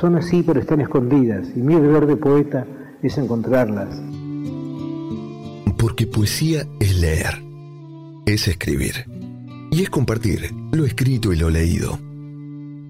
[0.00, 2.66] Son así, pero están escondidas, y mi deber de poeta
[3.02, 3.88] es encontrarlas.
[5.78, 7.42] Porque poesía es leer,
[8.26, 9.06] es escribir,
[9.70, 11.98] y es compartir lo escrito y lo leído.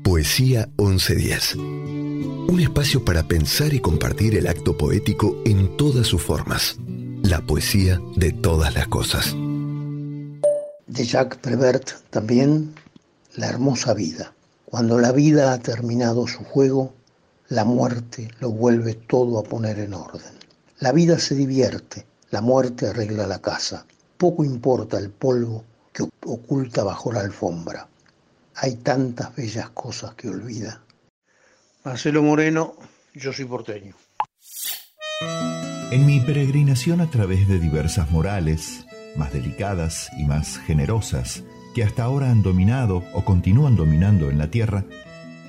[0.02, 1.54] Poesía 1110.
[1.56, 6.76] Un espacio para pensar y compartir el acto poético en todas sus formas.
[7.22, 9.34] La poesía de todas las cosas.
[10.86, 12.74] De Jacques Prévert también
[13.36, 14.32] La hermosa vida.
[14.64, 16.95] Cuando la vida ha terminado su juego,
[17.48, 20.34] la muerte lo vuelve todo a poner en orden.
[20.78, 23.86] La vida se divierte, la muerte arregla la casa.
[24.16, 27.88] Poco importa el polvo que oculta bajo la alfombra.
[28.56, 30.82] Hay tantas bellas cosas que olvida.
[31.84, 32.74] Marcelo Moreno,
[33.14, 33.94] yo soy porteño.
[35.90, 38.84] En mi peregrinación a través de diversas morales,
[39.16, 44.50] más delicadas y más generosas, que hasta ahora han dominado o continúan dominando en la
[44.50, 44.84] tierra,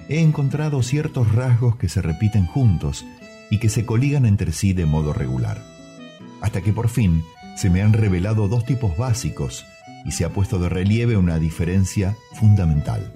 [0.09, 3.05] he encontrado ciertos rasgos que se repiten juntos
[3.49, 5.61] y que se coligan entre sí de modo regular.
[6.41, 7.23] Hasta que por fin
[7.55, 9.65] se me han revelado dos tipos básicos
[10.05, 13.13] y se ha puesto de relieve una diferencia fundamental.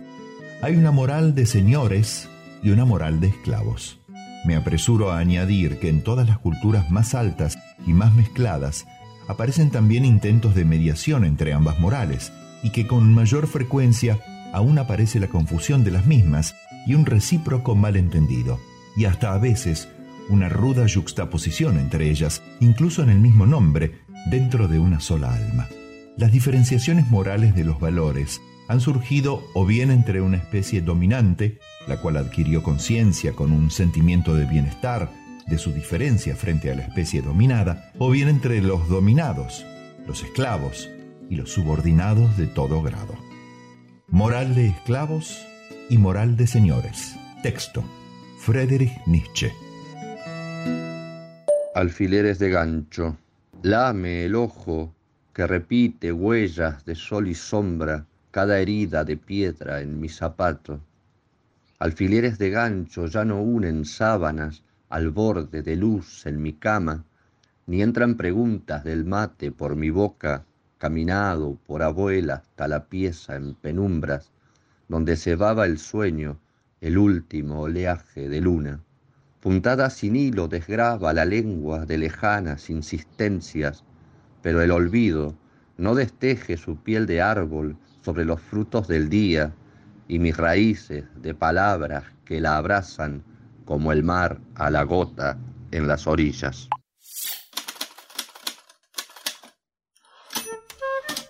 [0.62, 2.30] Hay una moral de señores
[2.62, 4.00] y una moral de esclavos.
[4.46, 8.86] Me apresuro a añadir que en todas las culturas más altas y más mezcladas
[9.28, 14.20] aparecen también intentos de mediación entre ambas morales y que con mayor frecuencia
[14.54, 16.56] aún aparece la confusión de las mismas
[16.86, 18.60] y un recíproco malentendido,
[18.96, 19.88] y hasta a veces
[20.30, 24.00] una ruda yuxtaposición entre ellas, incluso en el mismo nombre,
[24.30, 25.68] dentro de una sola alma.
[26.18, 31.98] Las diferenciaciones morales de los valores han surgido o bien entre una especie dominante, la
[31.98, 35.12] cual adquirió conciencia con un sentimiento de bienestar
[35.48, 39.66] de su diferencia frente a la especie dominada, o bien entre los dominados,
[40.08, 40.90] los esclavos
[41.30, 43.16] y los subordinados de todo grado.
[44.08, 45.46] Moral de esclavos
[45.92, 47.18] y moral de señores.
[47.44, 47.84] Texto.
[48.40, 49.52] Friedrich Nietzsche.
[51.76, 53.18] Alfileres de gancho.
[53.62, 54.96] Lame el ojo
[55.34, 60.80] que repite huellas de sol y sombra cada herida de piedra en mi zapato.
[61.78, 67.04] Alfileres de gancho ya no unen sábanas al borde de luz en mi cama,
[67.68, 70.46] ni entran preguntas del mate por mi boca,
[70.78, 74.32] caminado por abuela hasta la pieza en penumbras,
[74.92, 76.38] donde cebaba el sueño,
[76.82, 78.82] el último oleaje de luna.
[79.40, 83.86] Puntada sin hilo desgraba la lengua de lejanas insistencias,
[84.42, 85.34] pero el olvido
[85.78, 89.54] no desteje su piel de árbol sobre los frutos del día
[90.10, 93.24] y mis raíces de palabras que la abrazan
[93.64, 95.38] como el mar a la gota
[95.72, 96.68] en las orillas.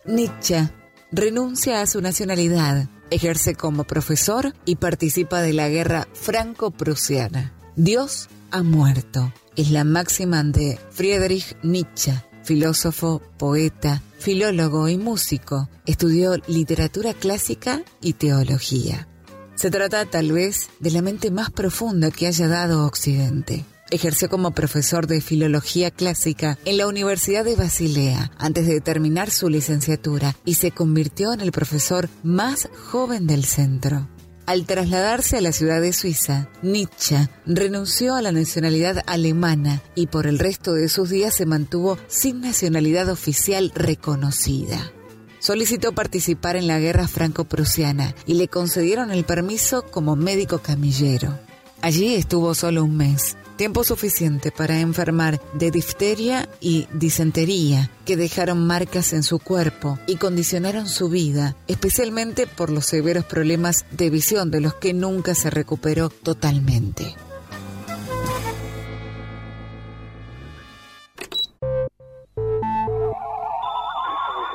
[0.06, 0.68] Nietzsche
[1.12, 7.54] renuncia a su nacionalidad, ejerce como profesor y participa de la guerra franco-prusiana.
[7.76, 9.32] Dios ha muerto.
[9.56, 12.14] Es la máxima de Friedrich Nietzsche,
[12.44, 15.70] filósofo, poeta, filólogo y músico.
[15.86, 19.08] Estudió literatura clásica y teología.
[19.56, 23.66] Se trata tal vez de la mente más profunda que haya dado Occidente.
[23.92, 29.50] Ejerció como profesor de filología clásica en la Universidad de Basilea antes de terminar su
[29.50, 34.08] licenciatura y se convirtió en el profesor más joven del centro.
[34.46, 40.26] Al trasladarse a la ciudad de Suiza, Nietzsche renunció a la nacionalidad alemana y por
[40.26, 44.94] el resto de sus días se mantuvo sin nacionalidad oficial reconocida.
[45.40, 51.38] Solicitó participar en la guerra franco-prusiana y le concedieron el permiso como médico camillero.
[51.82, 58.66] Allí estuvo solo un mes tiempo suficiente para enfermar de difteria y disentería que dejaron
[58.66, 64.50] marcas en su cuerpo y condicionaron su vida, especialmente por los severos problemas de visión
[64.50, 67.14] de los que nunca se recuperó totalmente.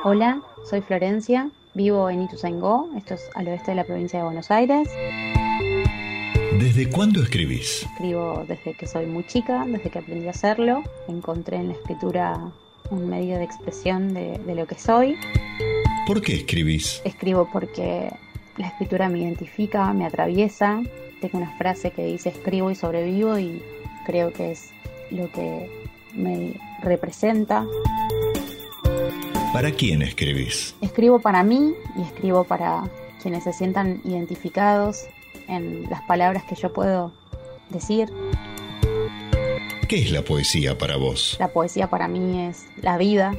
[0.03, 4.51] Hola, soy Florencia, vivo en Ituzaingó, esto es al oeste de la provincia de Buenos
[4.51, 4.89] Aires.
[6.59, 7.83] ¿Desde cuándo escribís?
[7.83, 10.83] Escribo desde que soy muy chica, desde que aprendí a hacerlo.
[11.07, 12.51] Encontré en la escritura
[12.91, 15.17] un medio de expresión de, lo que soy.
[16.07, 17.03] ¿Por qué escribís?
[17.05, 18.11] Escribo porque
[18.57, 20.81] la escritura me identifica, me atraviesa.
[21.21, 23.61] Tengo una frase que dice escribo y sobrevivo y
[24.07, 24.71] creo que es
[25.11, 25.69] lo que
[26.15, 27.67] me representa.
[29.53, 30.75] ¿Para quién escribís?
[30.81, 35.07] Escribo para mí y escribo para quienes se sientan identificados
[35.49, 37.13] en las palabras que yo puedo
[37.71, 38.13] decir.
[39.89, 41.37] ¿Qué es la poesía para vos?
[41.39, 43.35] La poesía para mí es la vida.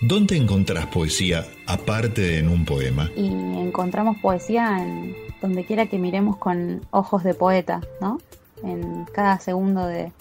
[0.00, 3.08] ¿Dónde encontrás poesía aparte de en un poema?
[3.16, 8.18] Y encontramos poesía en donde quiera que miremos con ojos de poeta, ¿no?
[8.64, 10.12] En cada segundo de,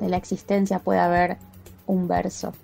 [0.00, 1.36] de la existencia puede haber
[1.86, 2.54] un verso.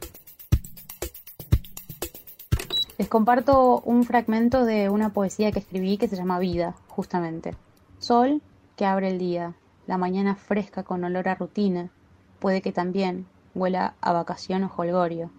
[3.02, 7.56] Les comparto un fragmento de una poesía que escribí que se llama Vida, justamente.
[7.98, 8.40] Sol
[8.76, 9.54] que abre el día,
[9.88, 11.90] la mañana fresca con olor a rutina,
[12.38, 13.26] puede que también
[13.56, 15.32] huela a vacación o holgorio.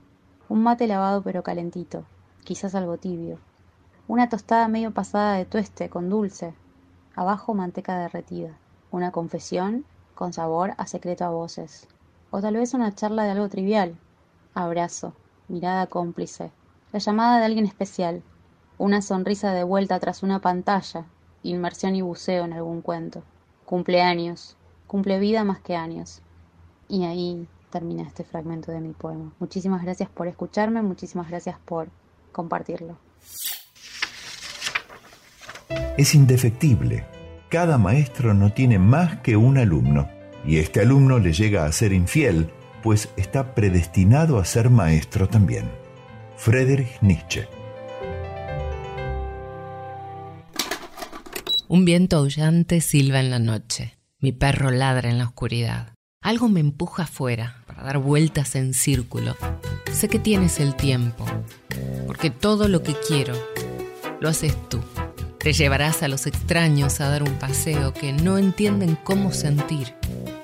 [0.50, 2.04] Un mate lavado pero calentito,
[2.44, 3.40] quizás algo tibio.
[4.10, 6.54] Una tostada medio pasada de tueste con dulce,
[7.16, 8.58] abajo manteca derretida.
[8.92, 11.88] Una confesión con sabor a secreto a voces.
[12.30, 13.96] O tal vez una charla de algo trivial.
[14.54, 15.14] Abrazo,
[15.48, 16.52] mirada cómplice,
[16.94, 18.22] la llamada de alguien especial,
[18.78, 21.06] una sonrisa de vuelta tras una pantalla,
[21.42, 23.24] inmersión y buceo en algún cuento,
[23.66, 26.22] cumpleaños, cumple vida más que años.
[26.88, 29.34] Y ahí termina este fragmento de mi poema.
[29.40, 31.90] Muchísimas gracias por escucharme, muchísimas gracias por
[32.32, 32.96] compartirlo.
[35.98, 37.08] Es indefectible.
[37.50, 40.10] Cada maestro no tiene más que un alumno,
[40.46, 42.52] y este alumno le llega a ser infiel,
[42.84, 45.83] pues está predestinado a ser maestro también.
[46.44, 47.48] Friedrich Nietzsche.
[51.70, 53.98] Un viento aullante silba en la noche.
[54.20, 55.94] Mi perro ladra en la oscuridad.
[56.22, 59.38] Algo me empuja afuera para dar vueltas en círculo.
[59.94, 61.26] Sé que tienes el tiempo,
[62.08, 63.36] porque todo lo que quiero
[64.20, 64.82] lo haces tú.
[65.40, 69.94] Te llevarás a los extraños a dar un paseo que no entienden cómo sentir.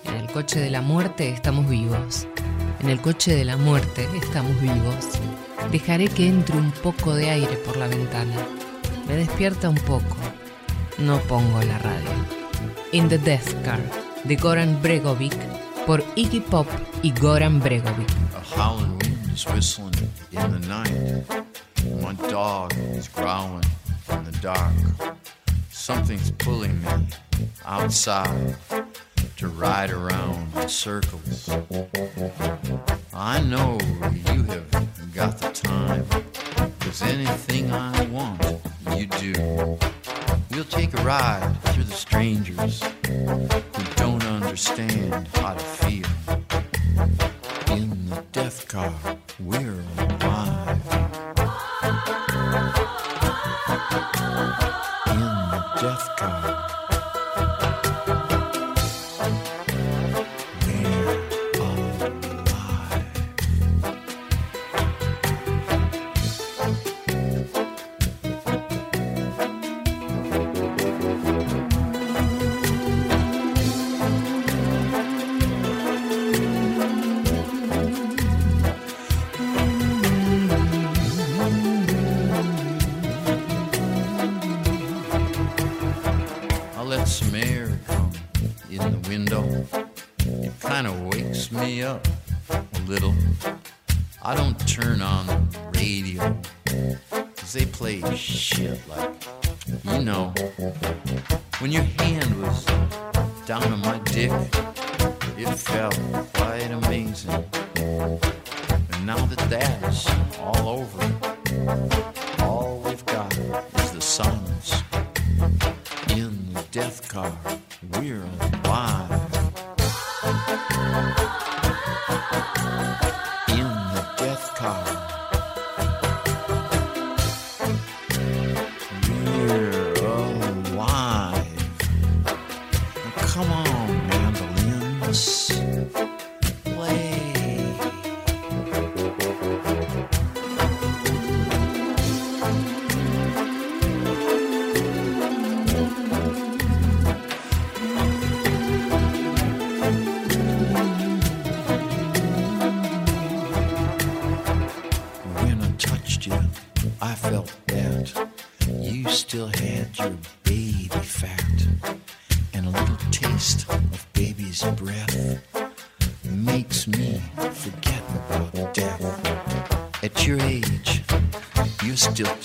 [0.06, 2.26] En el coche de la muerte estamos vivos.
[2.80, 5.10] En el coche de la muerte estamos vivos.
[5.70, 8.36] Dejaré que entre un poco de aire por la ventana.
[9.06, 10.16] Me despierta un poco.
[10.98, 12.10] No pongo la radio.
[12.94, 13.82] In the Death Car,
[14.24, 15.36] de Goran Bregovic,
[15.86, 16.68] por Iggy Pop
[17.04, 18.10] y Goran Bregovic.
[18.36, 19.94] A howling wind is whistling
[20.32, 21.26] in the night.
[22.02, 23.66] My dog is growling
[24.10, 24.74] in the dark.
[25.70, 27.08] Something's pulling me
[27.66, 28.56] outside
[29.40, 31.50] to ride around in circles.
[33.14, 33.78] I know
[34.34, 36.06] you have got the time,
[36.82, 38.42] cause anything I want,
[38.98, 39.78] you do.
[40.52, 43.48] We'll take a ride through the strangers who
[43.96, 46.08] don't understand how to feel.
[47.78, 48.94] In the death car,
[49.40, 50.82] we're alive.
[55.08, 56.59] In the death car.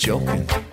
[0.05, 0.64] Joking.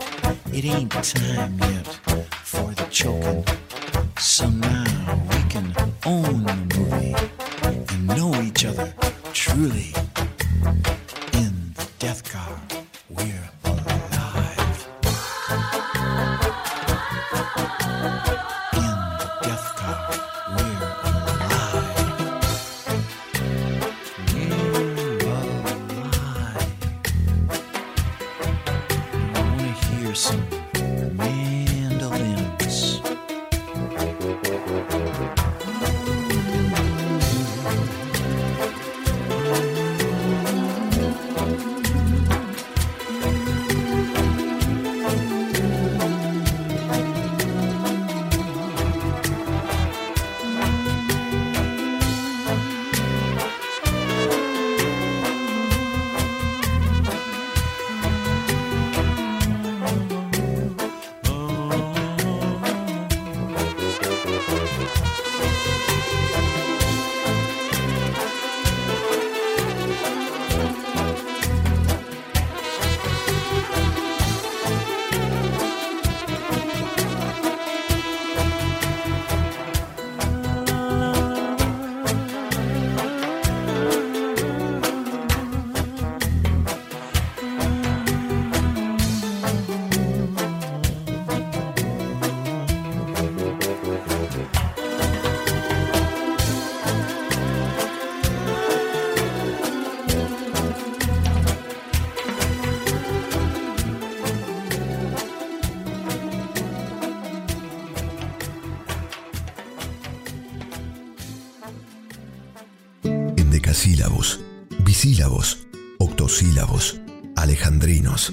[117.62, 118.32] Alejandrinos.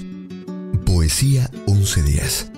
[0.84, 2.50] Poesía 1110.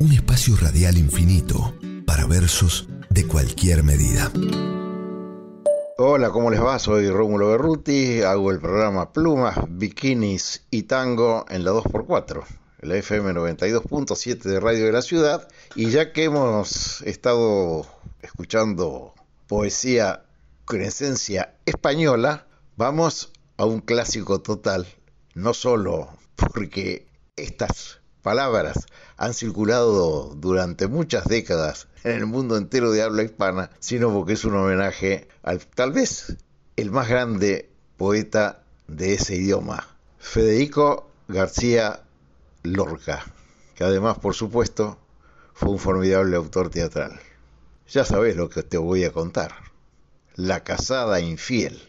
[0.00, 1.74] Un espacio radial infinito
[2.06, 4.32] para versos de cualquier medida.
[5.98, 6.78] Hola, ¿cómo les va?
[6.78, 12.44] Soy Rómulo Berruti, hago el programa Plumas, Bikinis y Tango en la 2x4,
[12.80, 15.46] la FM 92.7 de Radio de la Ciudad.
[15.74, 17.86] Y ya que hemos estado
[18.22, 19.12] escuchando
[19.46, 20.22] poesía
[20.64, 22.46] con esencia española,
[22.76, 24.86] vamos a un clásico total,
[25.36, 28.86] no solo porque estas palabras
[29.18, 34.46] han circulado durante muchas décadas en el mundo entero de habla hispana, sino porque es
[34.46, 36.38] un homenaje al tal vez
[36.76, 39.86] el más grande poeta de ese idioma,
[40.18, 42.00] Federico García
[42.62, 43.24] Lorca,
[43.74, 44.98] que además, por supuesto,
[45.52, 47.20] fue un formidable autor teatral.
[47.88, 49.52] Ya sabes lo que te voy a contar.
[50.34, 51.82] La casada infiel.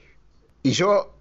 [0.63, 1.13] Y yo,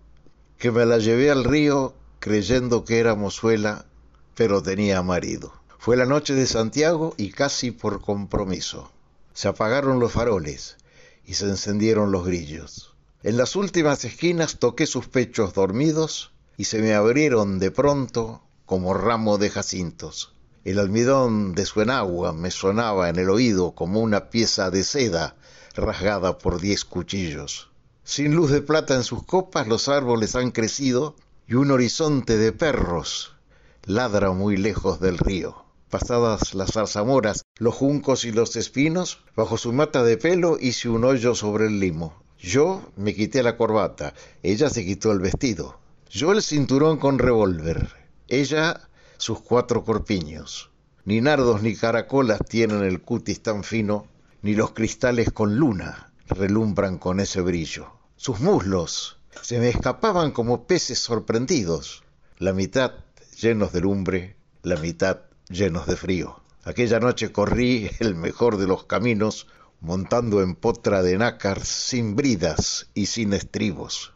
[0.59, 1.95] que me la llevé al río
[2.27, 3.87] creyendo que era mozuela,
[4.35, 5.53] pero tenía marido.
[5.79, 8.91] Fue la noche de Santiago y casi por compromiso.
[9.33, 10.77] Se apagaron los faroles
[11.25, 12.97] y se encendieron los grillos.
[13.23, 18.93] En las últimas esquinas toqué sus pechos dormidos y se me abrieron de pronto como
[18.93, 20.33] ramo de jacintos.
[20.65, 25.37] El almidón de su enagua me sonaba en el oído como una pieza de seda
[25.77, 27.71] rasgada por diez cuchillos.
[28.03, 31.15] Sin luz de plata en sus copas los árboles han crecido
[31.49, 33.37] y un horizonte de perros
[33.85, 35.65] ladra muy lejos del río.
[35.91, 41.05] Pasadas las zarzamoras, los juncos y los espinos, bajo su mata de pelo hice un
[41.05, 42.21] hoyo sobre el limo.
[42.39, 44.13] Yo me quité la corbata,
[44.43, 45.79] ella se quitó el vestido.
[46.11, 47.91] Yo el cinturón con revólver,
[48.27, 50.71] ella sus cuatro corpiños.
[51.05, 54.09] Ni nardos ni caracolas tienen el cutis tan fino,
[54.43, 57.93] ni los cristales con luna relumbran con ese brillo.
[58.17, 62.03] Sus muslos se me escapaban como peces sorprendidos,
[62.39, 62.93] la mitad
[63.41, 66.41] llenos de lumbre, la mitad llenos de frío.
[66.65, 69.47] Aquella noche corrí el mejor de los caminos,
[69.81, 74.13] montando en potra de nácar sin bridas y sin estribos.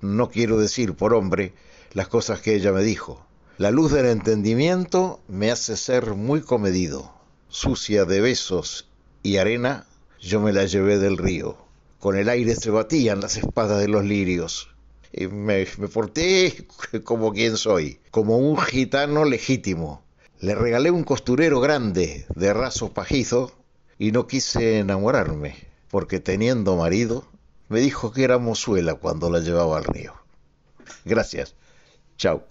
[0.00, 1.54] No quiero decir por hombre
[1.92, 3.24] las cosas que ella me dijo.
[3.56, 7.14] La luz del entendimiento me hace ser muy comedido.
[7.48, 8.88] Sucia de besos
[9.22, 9.86] y arena,
[10.20, 11.63] yo me la llevé del río.
[12.04, 14.68] Con el aire se batían las espadas de los lirios.
[15.10, 16.66] Y me, me porté
[17.02, 20.04] como quien soy, como un gitano legítimo.
[20.38, 23.54] Le regalé un costurero grande de raso pajizo
[23.98, 25.56] y no quise enamorarme,
[25.88, 27.24] porque teniendo marido,
[27.70, 30.12] me dijo que era mozuela cuando la llevaba al río.
[31.06, 31.54] Gracias.
[32.18, 32.44] Chao.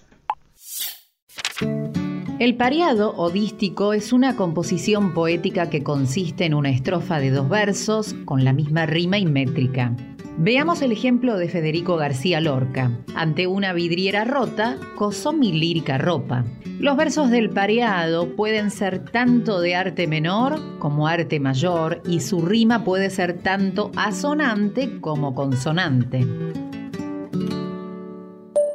[2.44, 7.48] El pareado o dístico es una composición poética que consiste en una estrofa de dos
[7.48, 9.96] versos con la misma rima y métrica.
[10.38, 12.92] Veamos el ejemplo de Federico García Lorca.
[13.16, 16.44] Ante una vidriera rota, cosó mi lírica ropa.
[16.80, 22.42] Los versos del pareado pueden ser tanto de arte menor como arte mayor y su
[22.42, 26.28] rima puede ser tanto asonante como consonante.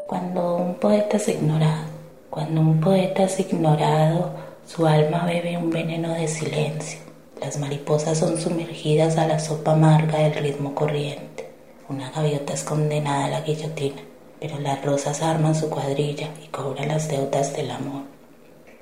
[0.07, 1.98] Cuando un poeta es ignorado,
[2.39, 4.31] cuando un poeta es ignorado,
[4.65, 7.01] su alma bebe un veneno de silencio.
[7.41, 11.51] Las mariposas son sumergidas a la sopa amarga del ritmo corriente.
[11.89, 14.01] Una gaviota es condenada a la guillotina,
[14.39, 18.03] pero las rosas arman su cuadrilla y cobran las deudas del amor.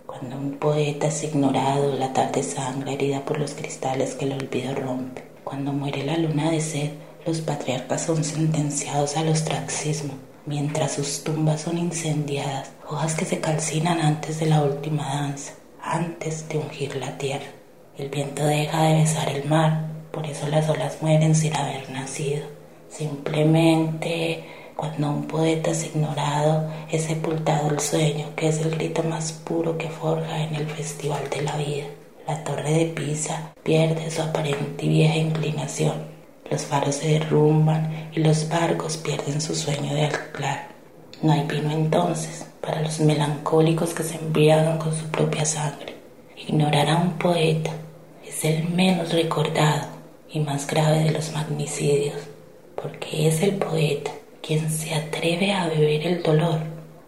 [0.04, 4.74] Cuando un poeta es ignorado, la tarde sangra herida por los cristales que el olvido
[4.74, 5.24] rompe.
[5.44, 6.90] Cuando muere la luna de sed,
[7.24, 10.12] los patriarcas son sentenciados al ostracismo,
[10.46, 16.48] mientras sus tumbas son incendiadas, hojas que se calcinan antes de la última danza, antes
[16.48, 17.46] de ungir la tierra.
[17.98, 22.46] El viento deja de besar el mar, por eso las olas mueren sin haber nacido.
[22.88, 24.44] Simplemente
[24.76, 29.78] cuando un poeta es ignorado, es sepultado el sueño, que es el grito más puro
[29.78, 31.86] que forja en el festival de la vida.
[32.26, 36.15] La torre de Pisa pierde su aparente y vieja inclinación.
[36.50, 40.68] Los faros se derrumban y los barcos pierden su sueño de anclar.
[41.22, 45.96] No hay vino entonces para los melancólicos que se embriagan con su propia sangre.
[46.36, 47.72] Ignorar a un poeta
[48.24, 49.88] es el menos recordado
[50.30, 52.22] y más grave de los magnicidios
[52.76, 56.60] porque es el poeta quien se atreve a beber el dolor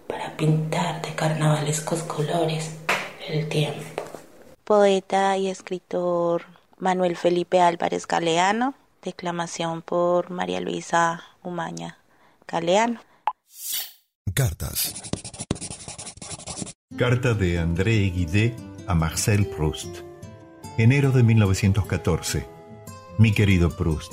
[0.09, 2.75] para pintar de carnavalescos colores
[3.29, 4.03] el tiempo.
[4.65, 6.43] Poeta y escritor
[6.79, 11.99] Manuel Felipe Álvarez Galeano, declamación por María Luisa Umaña
[12.47, 13.01] Galeano.
[14.35, 14.95] Cartas.
[16.97, 18.57] Carta de André Guidé
[18.87, 19.99] a Marcel Proust.
[20.79, 22.47] Enero de 1914.
[23.19, 24.13] Mi querido Proust,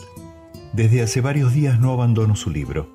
[0.73, 2.91] desde hace varios días no abandono su libro.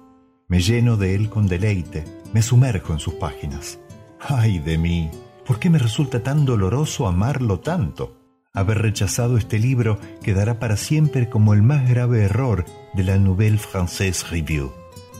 [0.48, 3.78] Me lleno de él con deleite, me sumerjo en sus páginas.
[4.20, 5.10] ¡Ay de mí!
[5.46, 8.19] ¿Por qué me resulta tan doloroso amarlo tanto?
[8.52, 13.58] Haber rechazado este libro quedará para siempre como el más grave error de la Nouvelle
[13.58, 14.72] Française Review,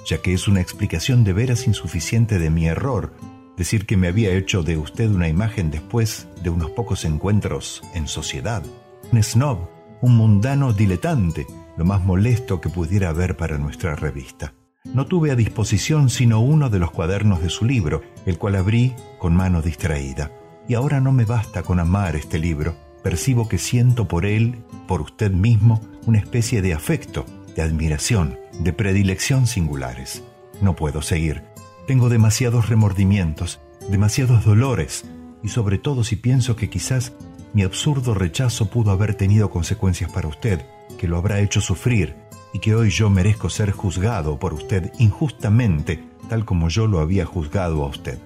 [0.05, 3.15] ya que es una explicación de veras insuficiente de mi error
[3.57, 8.09] decir que me había hecho de usted una imagen después de unos pocos encuentros en
[8.09, 8.65] sociedad.
[9.13, 9.69] Un snob,
[10.01, 14.55] un mundano diletante, lo más molesto que pudiera haber para nuestra revista.
[14.85, 18.97] No tuve a disposición sino uno de los cuadernos de su libro, el cual abrí
[19.21, 20.33] con mano distraída.
[20.69, 22.90] y ahora no me basta con amar este libro.
[23.03, 27.25] Percibo que siento por él, por usted mismo, una especie de afecto,
[27.57, 30.23] de admiración, de predilección singulares.
[30.61, 31.43] No puedo seguir.
[31.87, 35.05] Tengo demasiados remordimientos, demasiados dolores,
[35.43, 37.13] y sobre todo si pienso que quizás
[37.53, 40.65] mi absurdo rechazo pudo haber tenido consecuencias para usted,
[40.99, 42.15] que lo habrá hecho sufrir,
[42.53, 47.25] y que hoy yo merezco ser juzgado por usted injustamente, tal como yo lo había
[47.25, 48.19] juzgado a usted.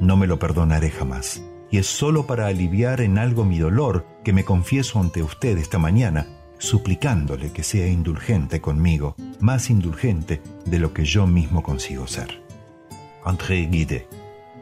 [0.00, 1.42] No me lo perdonaré jamás.
[1.72, 5.78] Y es solo para aliviar en algo mi dolor que me confieso ante usted esta
[5.78, 6.26] mañana,
[6.58, 12.42] suplicándole que sea indulgente conmigo, más indulgente de lo que yo mismo consigo ser.
[13.24, 14.06] André Guide.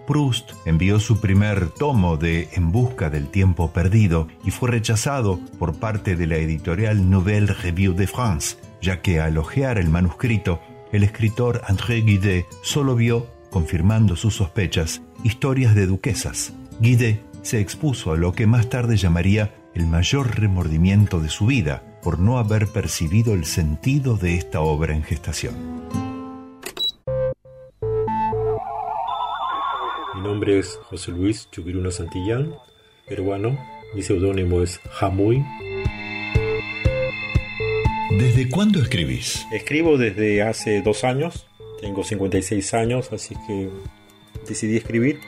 [0.07, 5.81] Proust envió su primer tomo de En busca del tiempo perdido y fue rechazado por
[5.81, 10.61] parte de la editorial Nouvelle Revue de France, ya que al hojear el manuscrito,
[10.93, 16.53] el escritor André Guide solo vio, confirmando sus sospechas, historias de duquesas.
[16.81, 21.83] Guide se expuso a lo que más tarde llamaría el mayor remordimiento de su vida
[22.03, 25.55] por no haber percibido el sentido de esta obra en gestación.
[30.15, 32.55] Mi nombre es José Luis Chubiruno Santillán,
[33.07, 33.59] peruano.
[33.95, 35.45] Mi seudónimo es Jamuy.
[38.19, 39.47] ¿Desde cuándo escribís?
[39.53, 41.47] Escribo desde hace dos años.
[41.83, 43.69] Tengo 56 años, así que
[44.49, 45.21] decidí escribir.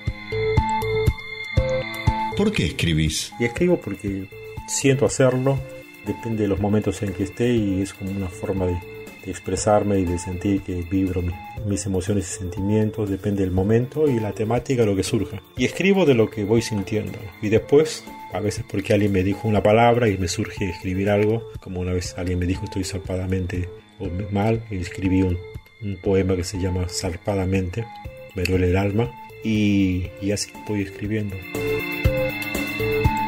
[2.36, 3.32] ¿Por qué escribís?
[3.38, 4.26] Y escribo porque
[4.66, 5.58] siento hacerlo,
[6.06, 8.72] depende de los momentos en que esté y es como una forma de,
[9.24, 11.32] de expresarme y de sentir que vibro mi,
[11.66, 15.42] mis emociones y sentimientos, depende del momento y la temática, lo que surja.
[15.56, 17.18] Y escribo de lo que voy sintiendo.
[17.42, 21.50] Y después, a veces porque alguien me dijo una palabra y me surge escribir algo,
[21.60, 23.68] como una vez alguien me dijo estoy zarpadamente
[23.98, 25.38] o mal, y escribí un,
[25.82, 27.84] un poema que se llama Zarpadamente,
[28.34, 29.10] me duele el alma,
[29.44, 31.36] y, y así voy escribiendo.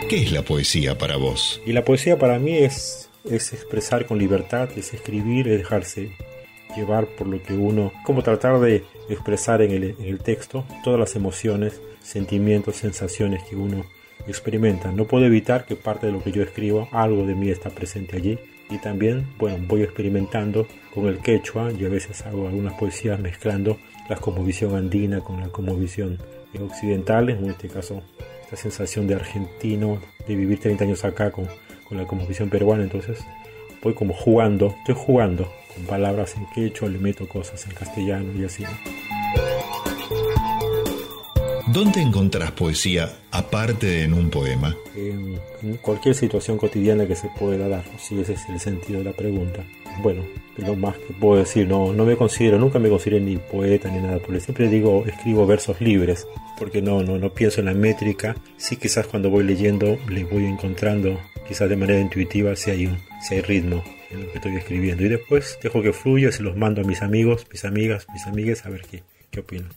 [0.08, 1.62] ¿Qué es la poesía para vos?
[1.64, 6.10] Y la poesía para mí es, es expresar con libertad, es escribir, es dejarse
[6.76, 11.80] llevar por lo que uno, como tratar de expresar en el, texto todas las emociones,
[12.02, 13.86] sentimientos, sensaciones que uno
[14.26, 14.92] experimenta.
[14.92, 18.18] No puedo evitar que parte de lo que yo escribo, algo de mí está presente
[18.18, 18.38] allí.
[18.70, 23.78] Y también, bueno, voy experimentando con el quechua y a veces hago algunas poesías mezclando
[24.08, 26.18] la cosmovisión andina con la cosmovisión
[26.60, 28.02] occidental, en este caso
[28.54, 31.46] esta sensación de argentino, de vivir 30 años acá con,
[31.88, 33.18] con la cosmovisión peruana, entonces
[33.82, 38.44] voy como jugando, estoy jugando con palabras en quechua, le meto cosas en castellano y
[38.44, 38.64] así.
[41.72, 44.76] ¿Dónde encontrás poesía aparte de en un poema?
[44.94, 49.06] En, en, cualquier situación cotidiana que se pueda dar, si ese es el sentido de
[49.06, 49.64] la pregunta.
[50.02, 50.22] Bueno,
[50.58, 54.00] lo más que puedo decir, no, no me considero, nunca me considero ni poeta ni
[54.00, 56.26] nada, porque siempre digo, escribo versos libres,
[56.58, 60.44] porque no, no, no pienso en la métrica, sí quizás cuando voy leyendo le voy
[60.44, 64.56] encontrando, quizás de manera intuitiva, si hay, un, si hay ritmo en lo que estoy
[64.56, 68.26] escribiendo, y después dejo que fluya, se los mando a mis amigos, mis amigas, mis
[68.26, 69.70] amigas, a ver qué, qué opinan.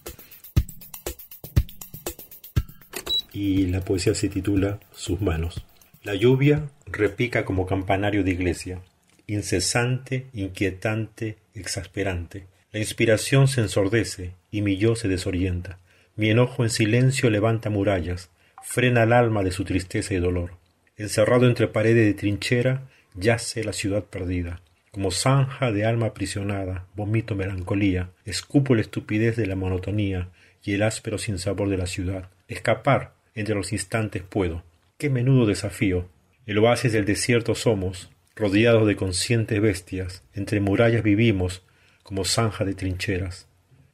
[3.38, 5.64] y la poesía se titula Sus manos.
[6.04, 8.82] La lluvia repica como campanario de iglesia,
[9.28, 12.48] incesante, inquietante, exasperante.
[12.72, 15.80] La inspiración se ensordece y mi yo se desorienta.
[16.16, 18.30] Mi enojo en silencio levanta murallas,
[18.64, 20.54] frena el alma de su tristeza y dolor.
[20.96, 24.62] Encerrado entre paredes de trinchera, yace la ciudad perdida.
[24.92, 30.30] Como zanja de alma aprisionada, vomito melancolía, escupo la estupidez de la monotonía
[30.64, 32.30] y el áspero sinsabor de la ciudad.
[32.48, 34.64] Escapar entre los instantes puedo.
[34.98, 36.10] Qué menudo desafío.
[36.48, 41.64] El oasis del desierto somos, rodeados de conscientes bestias, entre murallas vivimos,
[42.04, 43.48] como zanja de trincheras.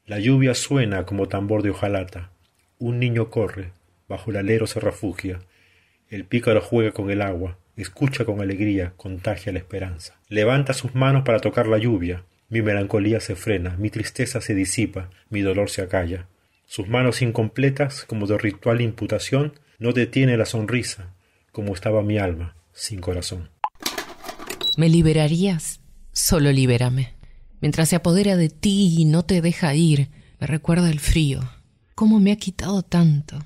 [0.06, 2.30] La lluvia suena como tambor de hojalata.
[2.78, 3.72] Un niño corre,
[4.06, 5.40] bajo el alero se refugia.
[6.10, 10.20] El pícaro juega con el agua, escucha con alegría, contagia la esperanza.
[10.28, 12.24] Levanta sus manos para tocar la lluvia.
[12.50, 16.28] Mi melancolía se frena, mi tristeza se disipa, mi dolor se acalla.
[16.66, 21.14] Sus manos incompletas, como de ritual imputación, no detiene la sonrisa,
[21.50, 23.53] como estaba mi alma, sin corazón.
[24.76, 25.80] ¿Me liberarías?
[26.12, 27.14] Solo libérame.
[27.60, 30.10] Mientras se apodera de ti y no te deja ir,
[30.40, 31.40] me recuerda el frío.
[31.94, 33.38] ¿Cómo me ha quitado tanto?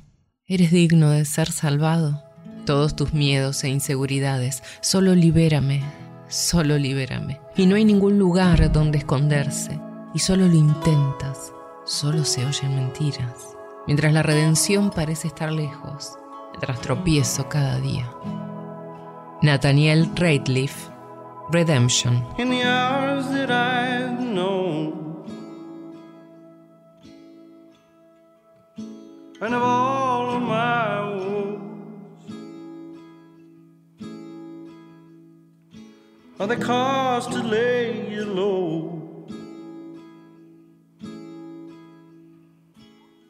[0.46, 2.22] Eres digno de ser salvado.
[2.66, 5.82] Todos tus miedos e inseguridades, solo libérame,
[6.28, 7.40] solo libérame.
[7.56, 9.78] Y no hay ningún lugar donde esconderse,
[10.14, 11.52] y solo lo intentas
[11.88, 16.12] solo se oyen mentiras, mientras la redención parece estar lejos,
[16.50, 18.12] mientras tropiezo cada día.
[19.40, 20.90] Nathaniel Rateliff,
[21.50, 22.22] Redemption.
[22.36, 25.24] In the hours that I've known,
[29.40, 31.60] and of all of my woes,
[36.38, 39.26] are the cause to lay you low.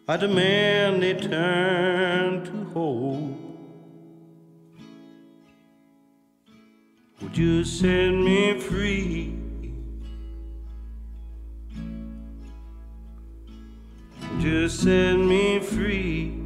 [0.08, 3.37] I demand they turn to hope.
[7.28, 9.34] Would you set me free?
[14.32, 16.37] Would you set me free?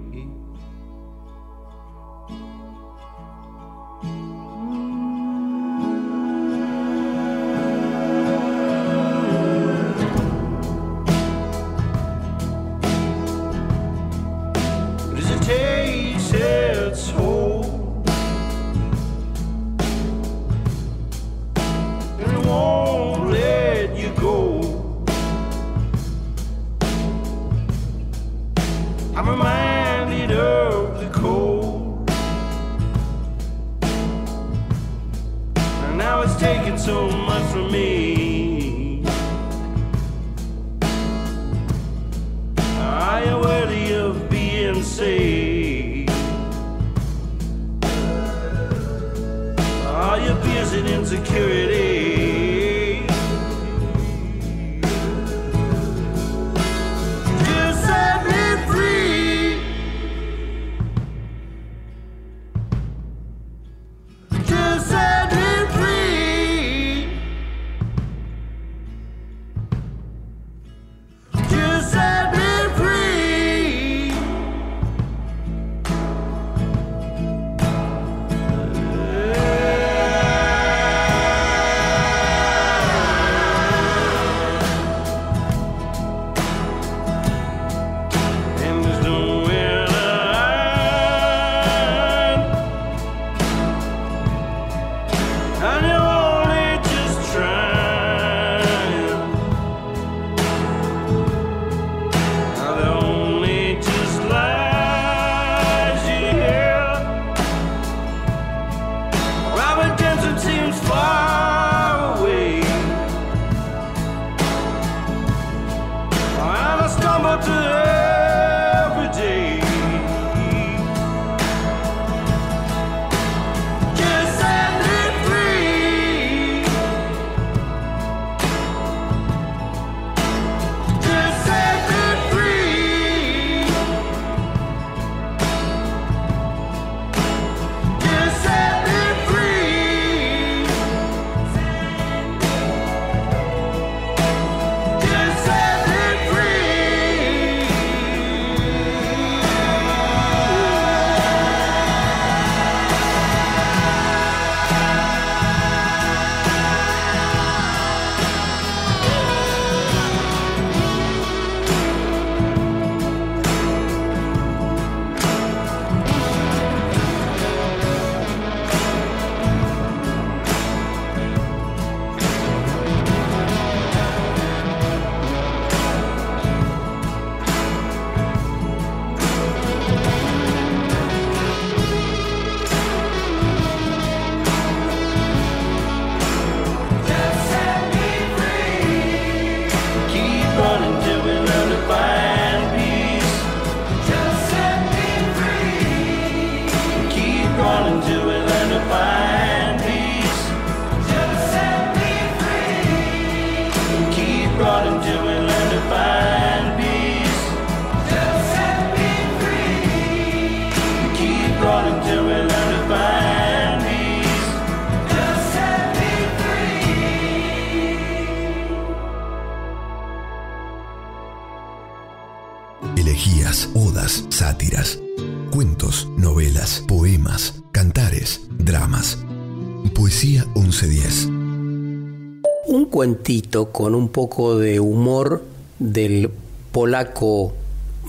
[233.03, 235.43] Cuentito con un poco de humor
[235.81, 236.31] del
[236.71, 237.53] polaco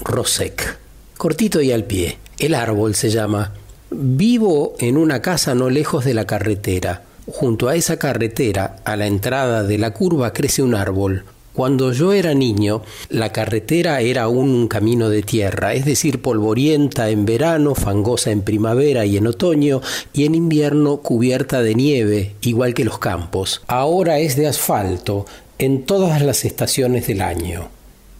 [0.03, 0.77] Rosek.
[1.17, 2.19] Cortito y al pie.
[2.37, 3.53] El árbol se llama.
[3.89, 7.05] Vivo en una casa no lejos de la carretera.
[7.25, 11.25] Junto a esa carretera, a la entrada de la curva, crece un árbol.
[11.53, 17.11] Cuando yo era niño, la carretera era aún un camino de tierra, es decir, polvorienta
[17.11, 19.81] en verano, fangosa en primavera y en otoño,
[20.13, 23.61] y en invierno cubierta de nieve, igual que los campos.
[23.67, 25.27] Ahora es de asfalto
[25.59, 27.69] en todas las estaciones del año.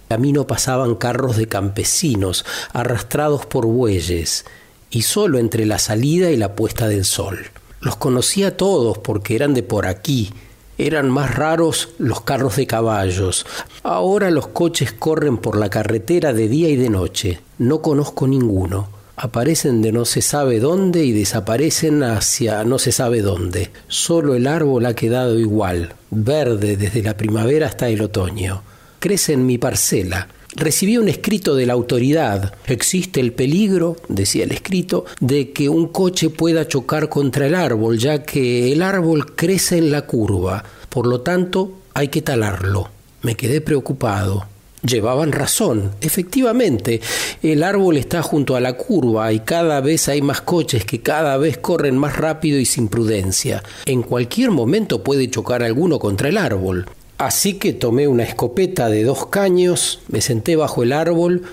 [0.09, 4.45] Camino pasaban carros de campesinos, arrastrados por bueyes,
[4.91, 7.39] y solo entre la salida y la puesta del sol.
[7.81, 10.31] Los conocía todos porque eran de por aquí.
[10.77, 13.45] Eran más raros los carros de caballos.
[13.83, 17.39] Ahora los coches corren por la carretera de día y de noche.
[17.59, 18.89] No conozco ninguno.
[19.15, 23.71] Aparecen de no se sabe dónde y desaparecen hacia no se sabe dónde.
[23.87, 28.63] Solo el árbol ha quedado igual, verde desde la primavera hasta el otoño.
[28.99, 30.27] Crece en mi parcela.
[30.55, 32.53] Recibí un escrito de la autoridad.
[32.67, 37.97] Existe el peligro, decía el escrito, de que un coche pueda chocar contra el árbol,
[37.97, 40.63] ya que el árbol crece en la curva.
[40.89, 42.89] Por lo tanto, hay que talarlo.
[43.23, 44.45] Me quedé preocupado.
[44.85, 45.91] Llevaban razón.
[46.01, 46.99] Efectivamente,
[47.41, 51.37] el árbol está junto a la curva y cada vez hay más coches que cada
[51.37, 53.63] vez corren más rápido y sin prudencia.
[53.85, 56.85] En cualquier momento puede chocar alguno contra el árbol.
[57.17, 61.43] Así que tomé una escopeta de dos caños, me senté bajo el árbol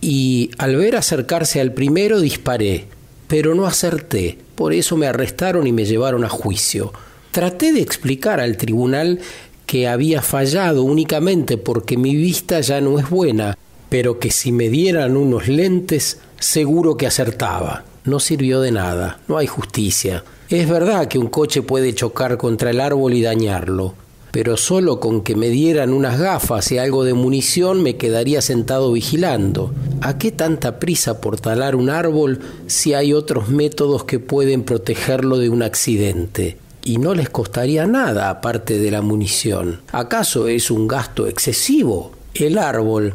[0.00, 2.84] y al ver acercarse al primero disparé,
[3.28, 4.38] pero no acerté.
[4.54, 6.92] Por eso me arrestaron y me llevaron a juicio.
[7.32, 9.20] Traté de explicar al tribunal
[9.66, 14.68] que había fallado únicamente porque mi vista ya no es buena, pero que si me
[14.68, 17.84] dieran unos lentes seguro que acertaba.
[18.04, 20.22] No sirvió de nada, no hay justicia.
[20.48, 23.94] Es verdad que un coche puede chocar contra el árbol y dañarlo,
[24.36, 28.92] pero solo con que me dieran unas gafas y algo de munición me quedaría sentado
[28.92, 29.72] vigilando.
[30.02, 35.38] ¿A qué tanta prisa por talar un árbol si hay otros métodos que pueden protegerlo
[35.38, 36.58] de un accidente?
[36.84, 39.80] y no les costaría nada aparte de la munición.
[39.90, 42.12] ¿Acaso es un gasto excesivo?
[42.34, 43.14] El árbol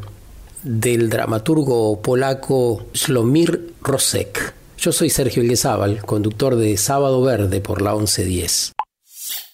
[0.63, 4.55] del dramaturgo polaco Slomir Rosek.
[4.79, 8.71] Yo soy Sergio Ilguezábal, conductor de Sábado Verde por la 1110.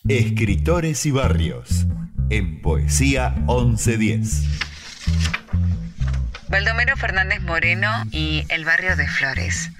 [0.09, 1.85] Escritores y barrios
[2.29, 4.43] en Poesía 1110.
[6.49, 9.71] Baldomero Fernández Moreno y El barrio de Flores.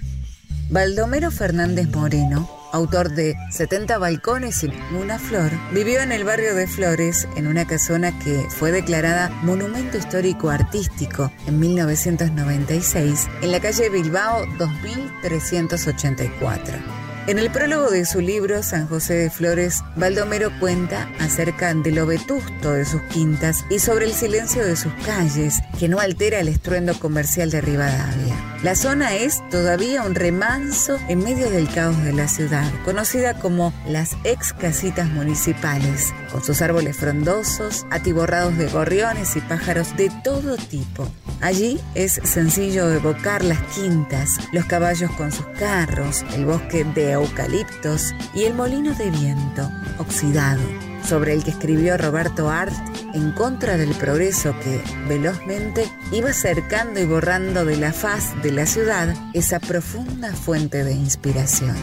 [0.70, 6.66] Baldomero Fernández Moreno autor de 70 balcones y una flor, vivió en el barrio de
[6.66, 13.88] Flores, en una casona que fue declarada Monumento Histórico Artístico en 1996, en la calle
[13.90, 16.97] Bilbao 2384.
[17.28, 22.06] En el prólogo de su libro San José de Flores, Baldomero cuenta acerca de lo
[22.06, 26.48] vetusto de sus quintas y sobre el silencio de sus calles, que no altera el
[26.48, 28.34] estruendo comercial de Rivadavia.
[28.62, 33.74] La zona es todavía un remanso en medio del caos de la ciudad, conocida como
[33.86, 40.56] las ex casitas municipales, con sus árboles frondosos, atiborrados de gorriones y pájaros de todo
[40.56, 41.06] tipo.
[41.40, 48.14] Allí es sencillo evocar las quintas, los caballos con sus carros, el bosque de eucaliptos
[48.34, 50.62] y el molino de viento, oxidado,
[51.04, 52.74] sobre el que escribió Roberto Art
[53.14, 58.66] en contra del progreso que, velozmente, iba acercando y borrando de la faz de la
[58.66, 61.74] ciudad esa profunda fuente de inspiración.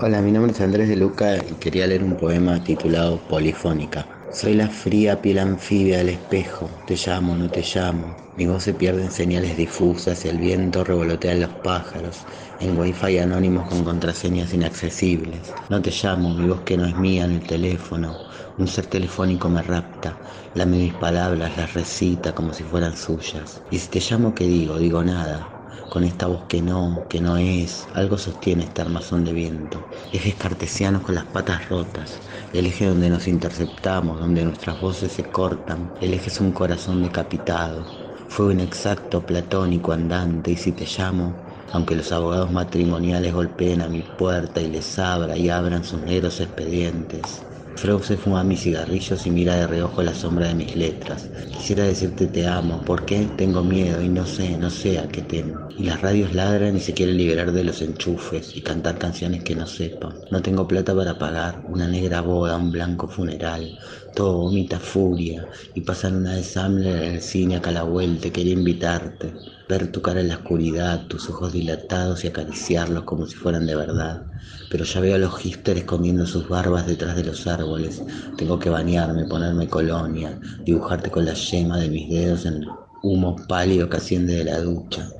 [0.00, 4.21] Hola, mi nombre es Andrés de Luca y quería leer un poema titulado Polifónica.
[4.32, 8.16] Soy la fría piel anfibia del espejo, te llamo, no te llamo.
[8.34, 12.26] Mi voz se pierde en señales difusas el viento revolotea en los pájaros,
[12.58, 15.54] en wifi anónimos con contraseñas inaccesibles.
[15.68, 18.18] No te llamo, mi voz que no es mía en el teléfono.
[18.56, 20.20] Un ser telefónico me rapta,
[20.54, 23.62] lame mis palabras, las recita como si fueran suyas.
[23.70, 24.78] Y si te llamo, ¿qué digo?
[24.78, 25.51] Digo nada,
[25.92, 29.78] con esta voz que no, que no es, algo sostiene este armazón de viento.
[30.10, 32.18] Ejes cartesianos con las patas rotas,
[32.54, 37.02] el eje donde nos interceptamos, donde nuestras voces se cortan, el eje es un corazón
[37.02, 37.84] decapitado,
[38.26, 41.34] fuego inexacto, platónico, andante, y si te llamo,
[41.72, 46.40] aunque los abogados matrimoniales golpeen a mi puerta y les abra y abran sus negros
[46.40, 51.30] expedientes, Se fuma mis cigarrillos y mira de reojo la sombra de mis letras.
[51.50, 53.28] Quisiera decirte te amo, ¿por qué?
[53.36, 55.66] Tengo miedo y no sé, no sé a qué temo.
[55.74, 59.54] Y las radios ladran y se quieren liberar de los enchufes y cantar canciones que
[59.56, 60.18] no sepan.
[60.30, 63.74] No tengo plata para pagar una negra boda, un blanco funeral.
[64.14, 68.30] Todo vomita furia y pasan una de Samler en el cine acá a la vuelta.
[68.30, 73.36] Quería invitarte, ver tu cara en la oscuridad, tus ojos dilatados y acariciarlos como si
[73.36, 74.26] fueran de verdad
[74.68, 78.04] pero ya veo a los hipsters escondiendo sus barbas detrás de los árboles.
[78.36, 83.46] Tengo que bañarme, ponerme colonia, dibujarte con la yema de mis dedos en el humo
[83.46, 85.14] pálido que asciende de la ducha.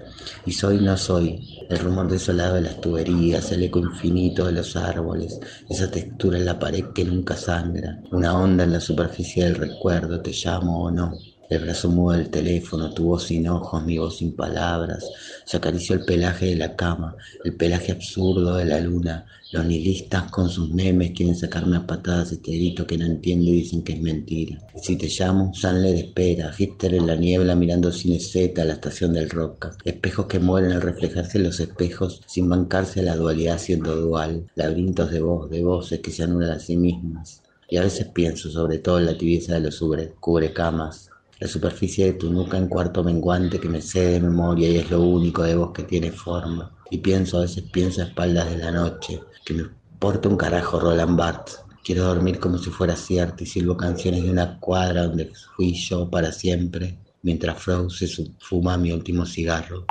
[0.45, 4.77] Y soy no soy, el rumor desolado de las tuberías, el eco infinito de los
[4.77, 9.55] árboles, esa textura en la pared que nunca sangra, una onda en la superficie del
[9.57, 11.32] recuerdo, te llamo o no.
[11.49, 15.05] El brazo mudo del teléfono, tu voz sin ojos, mi voz sin palabras.
[15.45, 17.15] Se acarició el pelaje de la cama,
[17.45, 19.27] el pelaje absurdo de la luna.
[19.51, 23.57] Los nihilistas con sus memes quieren sacarme a patadas este grito que no entiendo y
[23.57, 24.59] dicen que es mentira.
[24.75, 29.29] Si te llamo, Sandler espera, Hitler en la niebla mirando cine Z, la estación del
[29.29, 29.77] Roca.
[29.85, 34.47] Espejos que mueren al reflejarse en los espejos sin bancarse a la dualidad siendo dual.
[34.55, 37.43] Laberintos de voz, de voces que se anulan a sí mismas.
[37.69, 41.09] Y a veces pienso sobre todo en la tibieza de los cubre- cubrecamas,
[41.43, 44.89] la superficie de tu nuca en cuarto menguante que me cede de memoria y es
[44.93, 46.71] lo único de vos que tiene forma.
[46.89, 50.79] Y pienso, a veces pienso a espaldas de la noche, que me importa un carajo
[50.79, 51.59] Roland Barthes.
[51.83, 56.09] Quiero dormir como si fuera cierto y silbo canciones de una cuadra donde fui yo
[56.09, 59.87] para siempre, mientras su- fuma mi último cigarro.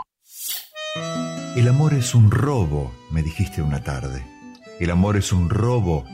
[1.58, 4.26] El amor es un robo, me dijiste una tarde.
[4.80, 6.06] El amor es un robo,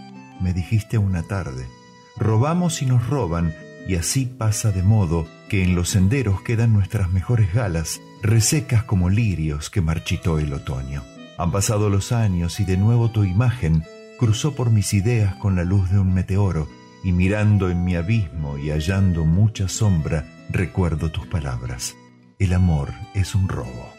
[0.41, 1.67] me dijiste una tarde.
[2.15, 3.53] Robamos y nos roban,
[3.87, 9.09] y así pasa de modo que en los senderos quedan nuestras mejores galas, resecas como
[9.09, 11.03] lirios que marchitó el otoño.
[11.37, 13.83] Han pasado los años y de nuevo tu imagen
[14.17, 16.67] cruzó por mis ideas con la luz de un meteoro,
[17.03, 21.95] y mirando en mi abismo y hallando mucha sombra, recuerdo tus palabras.
[22.39, 23.93] El amor es un robo.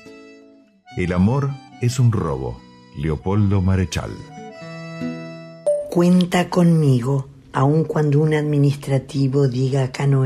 [0.97, 2.61] El amor es un robo.
[2.97, 4.11] Leopoldo Marechal.
[5.91, 7.28] Cuenta conmigo,
[7.59, 10.24] aun cuando un administrativo diga acá no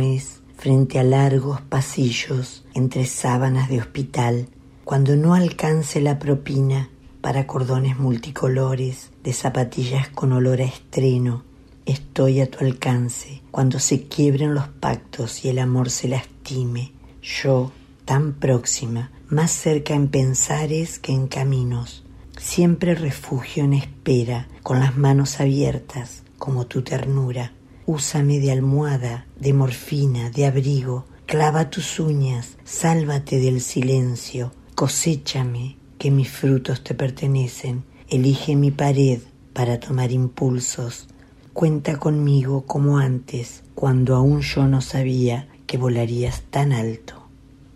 [0.54, 4.48] frente a largos pasillos entre sábanas de hospital,
[4.84, 6.90] cuando no alcance la propina
[7.22, 11.42] para cordones multicolores de zapatillas con olor a estreno,
[11.86, 17.72] estoy a tu alcance cuando se quiebren los pactos y el amor se lastime, yo,
[18.04, 22.04] tan próxima, más cerca en pensares que en caminos,
[22.36, 27.52] siempre refugio en espera, con las manos abiertas, como tu ternura.
[27.86, 36.10] Úsame de almohada, de morfina, de abrigo, clava tus uñas, sálvate del silencio, coséchame, que
[36.10, 39.20] mis frutos te pertenecen, elige mi pared
[39.52, 41.06] para tomar impulsos.
[41.52, 47.28] Cuenta conmigo como antes, cuando aún yo no sabía que volarías tan alto.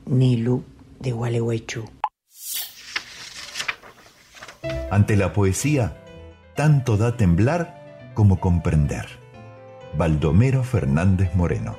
[0.07, 0.65] Nilu
[0.99, 1.85] de Gualeguaychú.
[4.91, 6.03] Ante la poesía,
[6.57, 7.76] tanto da temblar
[8.17, 9.07] como comprender.
[9.97, 11.77] Baldomero Fernández Moreno.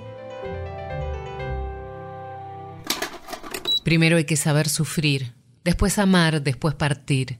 [3.83, 5.33] Primero hay que saber sufrir,
[5.65, 7.39] después amar, después partir,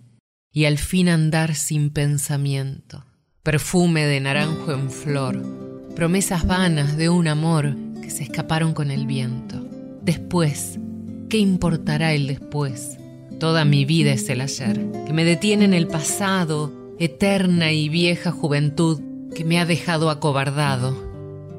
[0.52, 3.06] y al fin andar sin pensamiento.
[3.44, 5.42] Perfume de naranjo en flor,
[5.96, 9.64] promesas vanas de un amor que se escaparon con el viento.
[10.02, 10.80] Después,
[11.30, 12.98] ¿qué importará el después?
[13.40, 18.32] Toda mi vida es el ayer, que me detiene en el pasado, eterna y vieja
[18.32, 19.02] juventud
[19.36, 20.96] que me ha dejado acobardado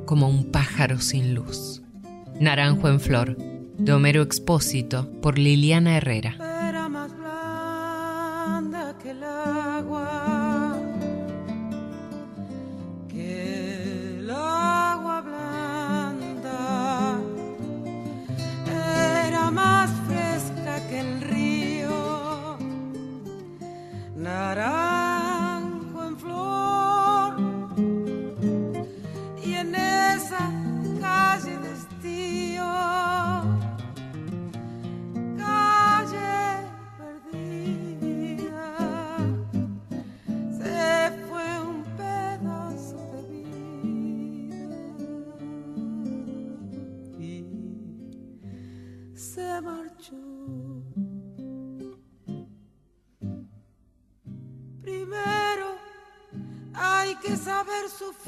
[0.05, 1.83] como un pájaro sin luz.
[2.41, 3.37] Naranjo en flor,
[3.77, 6.48] de Homero Expósito, por Liliana Herrera.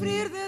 [0.01, 0.40] Sufrir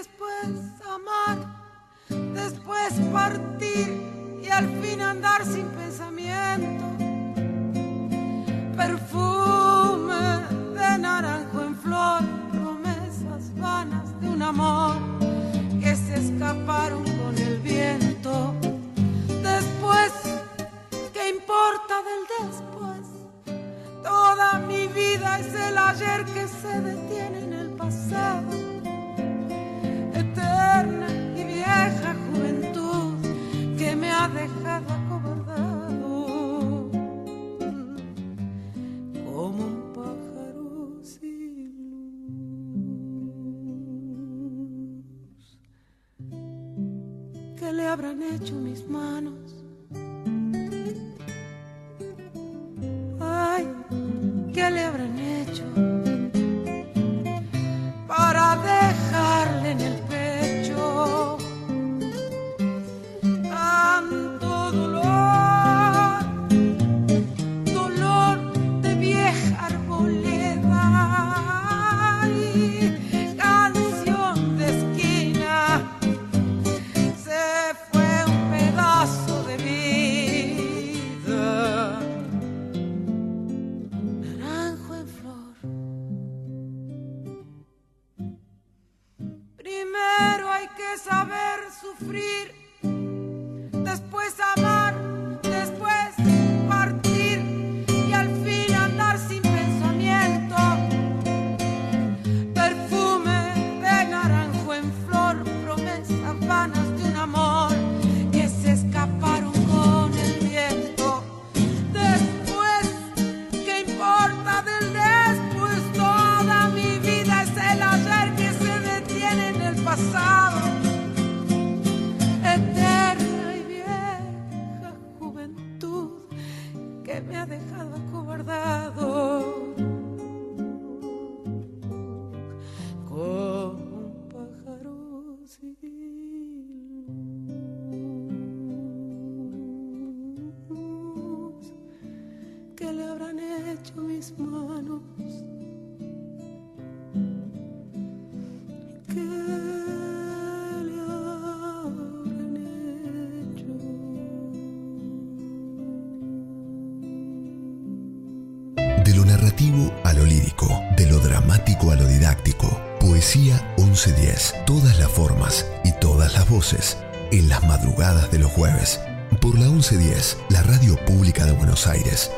[164.23, 164.65] 1110.
[164.65, 166.97] Todas las formas y todas las voces.
[167.31, 169.01] En las madrugadas de los jueves.
[169.41, 172.31] Por la 1110, la radio pública de Buenos Aires.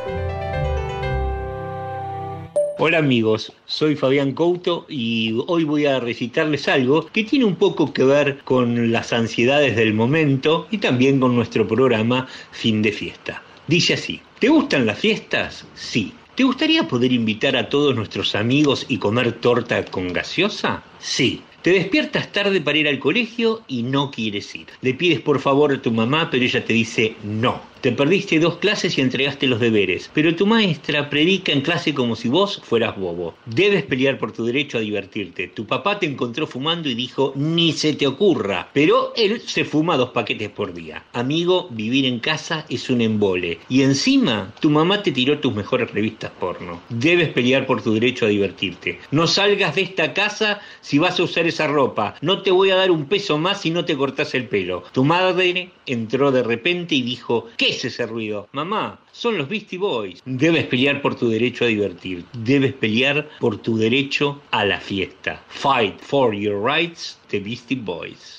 [2.78, 7.92] Hola amigos, soy Fabián Couto y hoy voy a recitarles algo que tiene un poco
[7.92, 13.42] que ver con las ansiedades del momento y también con nuestro programa Fin de Fiesta.
[13.66, 15.64] Dice así, ¿te gustan las fiestas?
[15.74, 16.12] Sí.
[16.34, 20.82] ¿Te gustaría poder invitar a todos nuestros amigos y comer torta con gaseosa?
[20.98, 21.42] Sí.
[21.66, 24.68] Te despiertas tarde para ir al colegio y no quieres ir.
[24.82, 27.60] Le pides por favor a tu mamá, pero ella te dice no.
[27.80, 32.16] Te perdiste dos clases y entregaste los deberes, pero tu maestra predica en clase como
[32.16, 33.34] si vos fueras bobo.
[33.46, 35.48] Debes pelear por tu derecho a divertirte.
[35.48, 39.96] Tu papá te encontró fumando y dijo, ni se te ocurra, pero él se fuma
[39.96, 41.04] dos paquetes por día.
[41.12, 43.60] Amigo, vivir en casa es un embole.
[43.68, 46.80] Y encima, tu mamá te tiró tus mejores revistas porno.
[46.88, 49.00] Debes pelear por tu derecho a divertirte.
[49.10, 52.16] No salgas de esta casa si vas a usar esa ropa.
[52.20, 54.84] No te voy a dar un peso más si no te cortas el pelo.
[54.92, 58.48] Tu madre entró de repente y dijo, ¿qué es ese ruido?
[58.52, 60.22] Mamá, son los Beastie Boys.
[60.24, 62.24] Debes pelear por tu derecho a divertir.
[62.32, 65.42] Debes pelear por tu derecho a la fiesta.
[65.48, 68.35] Fight for your rights, the Beastie Boys.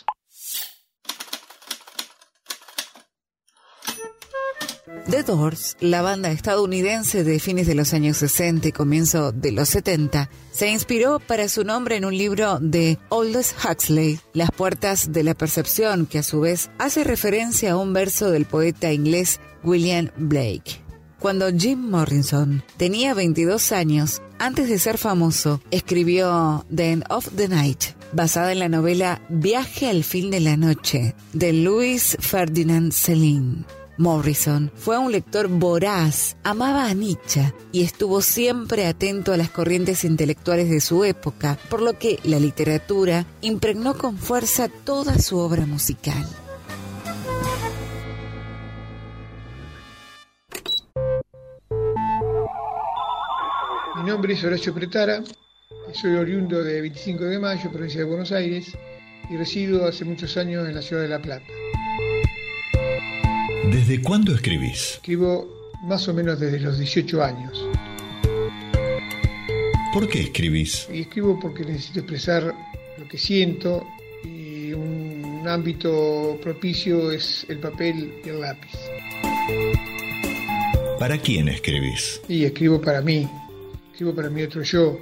[5.09, 9.69] The Doors, la banda estadounidense de fines de los años 60 y comienzo de los
[9.69, 15.23] 70, se inspiró para su nombre en un libro de Aldous Huxley, Las puertas de
[15.23, 20.09] la percepción, que a su vez hace referencia a un verso del poeta inglés William
[20.15, 20.81] Blake.
[21.19, 27.49] Cuando Jim Morrison tenía 22 años, antes de ser famoso, escribió The End of the
[27.49, 27.83] Night,
[28.13, 33.65] basada en la novela Viaje al fin de la noche, de Louis Ferdinand Céline.
[33.97, 40.03] Morrison fue un lector voraz, amaba a Nietzsche y estuvo siempre atento a las corrientes
[40.03, 45.65] intelectuales de su época, por lo que la literatura impregnó con fuerza toda su obra
[45.65, 46.25] musical.
[53.95, 55.23] Mi nombre es Horacio Pretara,
[55.93, 58.77] soy oriundo de 25 de Mayo, provincia de Buenos Aires,
[59.29, 61.45] y resido hace muchos años en la ciudad de La Plata.
[63.71, 64.93] ¿Desde cuándo escribís?
[64.93, 67.67] Escribo más o menos desde los 18 años.
[69.93, 70.87] ¿Por qué escribís?
[70.91, 72.55] Y escribo porque necesito expresar
[72.97, 73.85] lo que siento
[74.23, 78.71] y un ámbito propicio es el papel y el lápiz.
[80.97, 82.21] ¿Para quién escribís?
[82.29, 83.27] Y escribo para mí,
[83.91, 84.97] escribo para mi otro yo.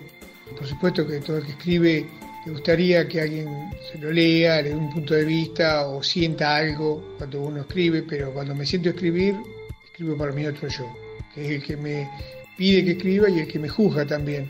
[0.58, 2.08] Por supuesto que todo el que escribe
[2.46, 6.56] le gustaría que alguien se lo lea, le dé un punto de vista o sienta
[6.56, 9.36] algo cuando uno escribe, pero cuando me siento a escribir,
[9.84, 10.86] escribo para mi otro yo,
[11.34, 12.08] que es el que me
[12.56, 14.48] pide que escriba y el que me juzga también,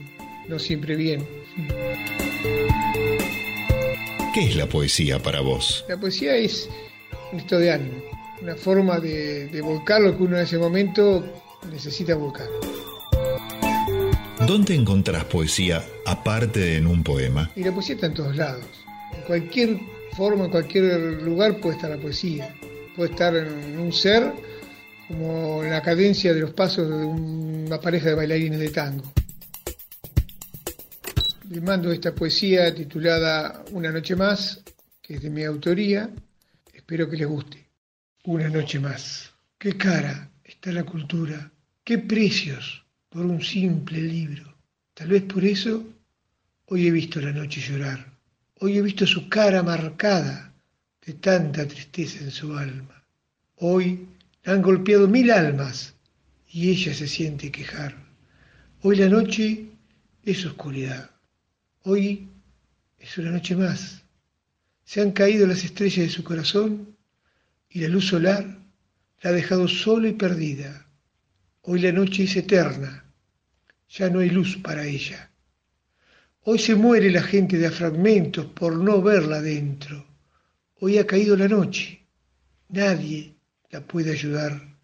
[0.50, 1.26] no siempre bien.
[4.34, 5.86] ¿Qué es la poesía para vos?
[5.88, 6.70] La poesía es
[7.32, 8.04] un estado de ánimo,
[8.42, 11.26] una forma de, de volcar lo que uno en ese momento
[11.72, 12.50] necesita volcar.
[14.48, 17.50] ¿Dónde encontrás poesía aparte de en un poema?
[17.56, 18.64] Y la poesía está en todos lados.
[19.16, 19.80] En cualquier
[20.16, 22.56] forma, en cualquier lugar puede estar la poesía.
[22.96, 24.32] Puede estar en un ser
[25.08, 29.12] como en la cadencia de los pasos de una pareja de bailarines de tango.
[31.50, 34.62] Les mando esta poesía titulada Una noche más,
[35.02, 36.12] que es de mi autoría.
[36.72, 37.68] Espero que les guste.
[38.26, 39.32] Una noche más.
[39.58, 41.52] Qué cara está la cultura.
[41.84, 42.85] Qué precios
[43.16, 44.44] por un simple libro.
[44.94, 45.86] Tal vez por eso
[46.66, 48.12] hoy he visto la noche llorar.
[48.60, 50.54] Hoy he visto su cara marcada
[51.06, 53.06] de tanta tristeza en su alma.
[53.56, 54.06] Hoy
[54.44, 55.96] la han golpeado mil almas
[56.50, 57.96] y ella se siente quejar.
[58.82, 59.70] Hoy la noche
[60.26, 61.10] es oscuridad.
[61.84, 62.28] Hoy
[63.00, 64.04] es una noche más.
[64.84, 66.98] Se han caído las estrellas de su corazón
[67.70, 68.60] y la luz solar
[69.22, 70.86] la ha dejado sola y perdida.
[71.62, 73.04] Hoy la noche es eterna.
[73.98, 75.32] Ya no hay luz para ella.
[76.42, 80.06] Hoy se muere la gente de a fragmentos por no verla dentro.
[80.82, 82.06] Hoy ha caído la noche.
[82.68, 83.36] Nadie
[83.70, 84.78] la puede ayudar.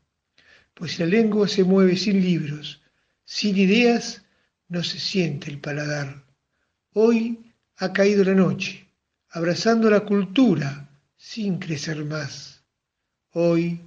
[0.74, 2.82] Pues la lengua se mueve sin libros,
[3.26, 4.24] sin ideas,
[4.70, 6.24] no se siente el paladar.
[6.93, 8.88] Hoy ha caído la noche,
[9.30, 12.64] abrazando la cultura sin crecer más.
[13.34, 13.82] Hoy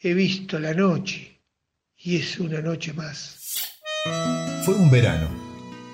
[0.00, 1.38] he visto la noche
[1.96, 3.67] y es una noche más.
[4.64, 5.28] Fue un verano,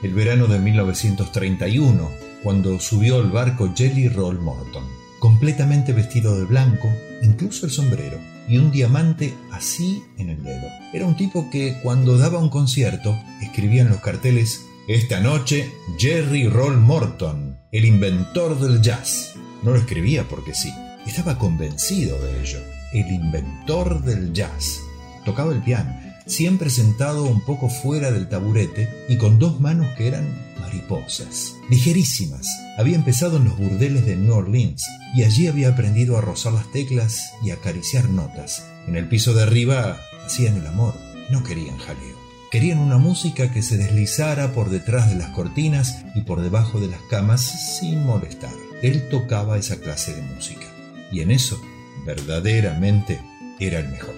[0.02, 2.10] el verano de 1931,
[2.42, 4.84] cuando subió al barco Jelly Roll Morton,
[5.18, 6.92] completamente vestido de blanco,
[7.22, 10.68] incluso el sombrero, y un diamante así en el dedo.
[10.92, 16.46] Era un tipo que cuando daba un concierto escribía en los carteles esta noche, Jerry
[16.46, 19.32] Roll Morton, el inventor del jazz.
[19.62, 20.70] No lo escribía porque sí,
[21.06, 22.58] estaba convencido de ello.
[22.92, 24.82] El inventor del jazz.
[25.24, 30.08] Tocaba el piano, siempre sentado un poco fuera del taburete y con dos manos que
[30.08, 30.26] eran
[30.60, 32.46] mariposas, ligerísimas.
[32.78, 36.70] Había empezado en los burdeles de New Orleans y allí había aprendido a rozar las
[36.72, 38.66] teclas y acariciar notas.
[38.86, 40.94] En el piso de arriba hacían el amor,
[41.30, 42.14] no querían jaleo.
[42.50, 46.86] Querían una música que se deslizara por detrás de las cortinas y por debajo de
[46.86, 47.42] las camas
[47.80, 48.52] sin molestar.
[48.80, 50.66] Él tocaba esa clase de música.
[51.10, 51.60] Y en eso,
[52.06, 53.20] verdaderamente,
[53.58, 54.14] era el mejor.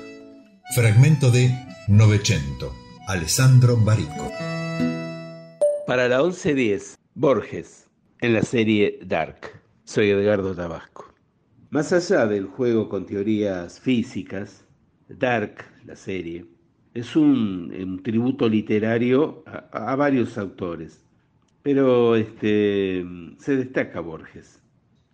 [0.74, 2.74] Fragmento de Novecento,
[3.06, 4.28] Alessandro Barico.
[5.86, 7.88] Para la 1110, Borges,
[8.20, 9.62] en la serie Dark.
[9.84, 11.14] Soy Edgardo Tabasco.
[11.70, 14.64] Más allá del juego con teorías físicas,
[15.08, 16.46] Dark, la serie,
[16.92, 21.04] es un, un tributo literario a, a, varios autores,
[21.62, 23.06] pero este,
[23.38, 24.60] se destaca Borges,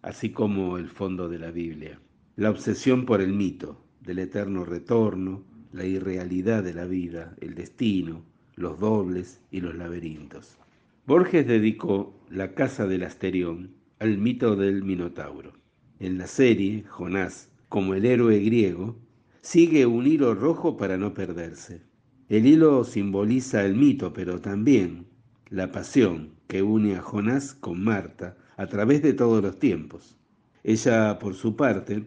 [0.00, 2.00] así como el fondo de la Biblia,
[2.36, 8.24] la obsesión por el mito del eterno retorno, la irrealidad de la vida, el destino,
[8.54, 10.58] los dobles y los laberintos.
[11.06, 15.52] Borges dedicó La Casa del Asterión al mito del Minotauro.
[15.98, 18.96] En la serie, Jonás, como el héroe griego,
[19.40, 21.82] sigue un hilo rojo para no perderse.
[22.28, 25.06] El hilo simboliza el mito, pero también
[25.48, 30.16] la pasión que une a Jonás con Marta a través de todos los tiempos.
[30.64, 32.04] Ella, por su parte,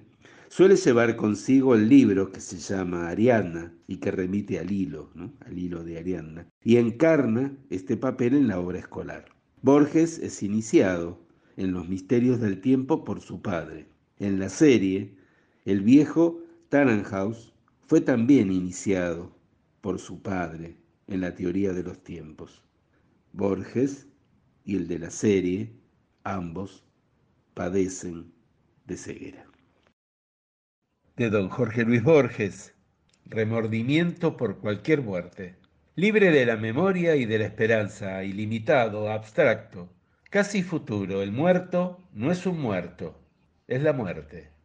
[0.56, 5.10] suele llevar consigo el libro que se llama Ariadna y que remite al hilo,
[5.46, 9.26] al hilo de Ariadna, y encarna este papel en la obra escolar.
[9.62, 11.20] Borges es iniciado
[11.58, 13.90] en los misterios del tiempo por su padre.
[14.18, 15.18] En la serie,
[15.66, 17.54] el viejo Tannenhaus
[17.86, 19.36] fue también iniciado
[19.82, 20.78] por su padre
[21.08, 22.64] en la teoría de los tiempos.
[23.34, 24.08] Borges
[24.64, 25.74] y el de la serie,
[26.24, 26.86] ambos
[27.54, 28.32] padecen
[28.86, 29.46] de ceguera.
[31.16, 32.74] De don Jorge Luis Borges,
[33.26, 35.56] remordimiento por cualquier muerte.
[35.96, 39.90] Libre de la memoria y de la esperanza, ilimitado, abstracto,
[40.30, 43.20] casi futuro, el muerto no es un muerto,
[43.68, 44.56] es la muerte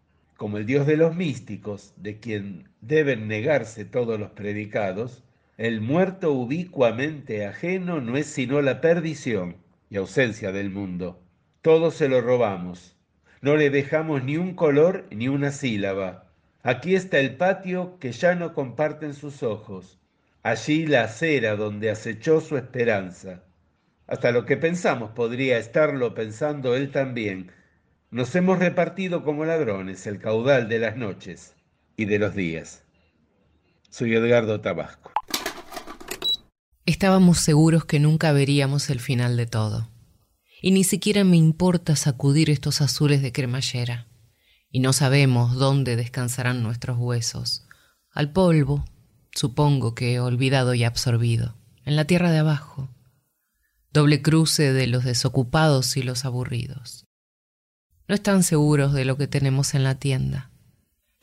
[0.41, 5.23] como el Dios de los místicos, de quien deben negarse todos los predicados,
[5.59, 9.59] el muerto ubicuamente ajeno no es sino la perdición
[9.91, 11.23] y ausencia del mundo.
[11.61, 12.97] Todo se lo robamos.
[13.43, 16.30] No le dejamos ni un color ni una sílaba.
[16.63, 19.99] Aquí está el patio que ya no comparten sus ojos.
[20.43, 23.43] Allí la acera donde acechó su esperanza.
[24.07, 27.53] Hasta lo que pensamos podría estarlo pensando él también,
[28.11, 31.55] nos hemos repartido como ladrones el caudal de las noches
[31.97, 32.83] y de los días.
[33.89, 35.13] Soy Edgardo Tabasco.
[36.87, 39.89] Estábamos seguros que nunca veríamos el final de todo.
[40.61, 44.10] Y ni siquiera me importa sacudir estos azules de cremallera.
[44.71, 47.67] Y no sabemos dónde descansarán nuestros huesos.
[48.11, 48.85] Al polvo,
[49.33, 51.57] supongo que olvidado y absorbido.
[51.85, 52.89] En la tierra de abajo.
[53.93, 57.07] Doble cruce de los desocupados y los aburridos.
[58.07, 60.51] No están seguros de lo que tenemos en la tienda.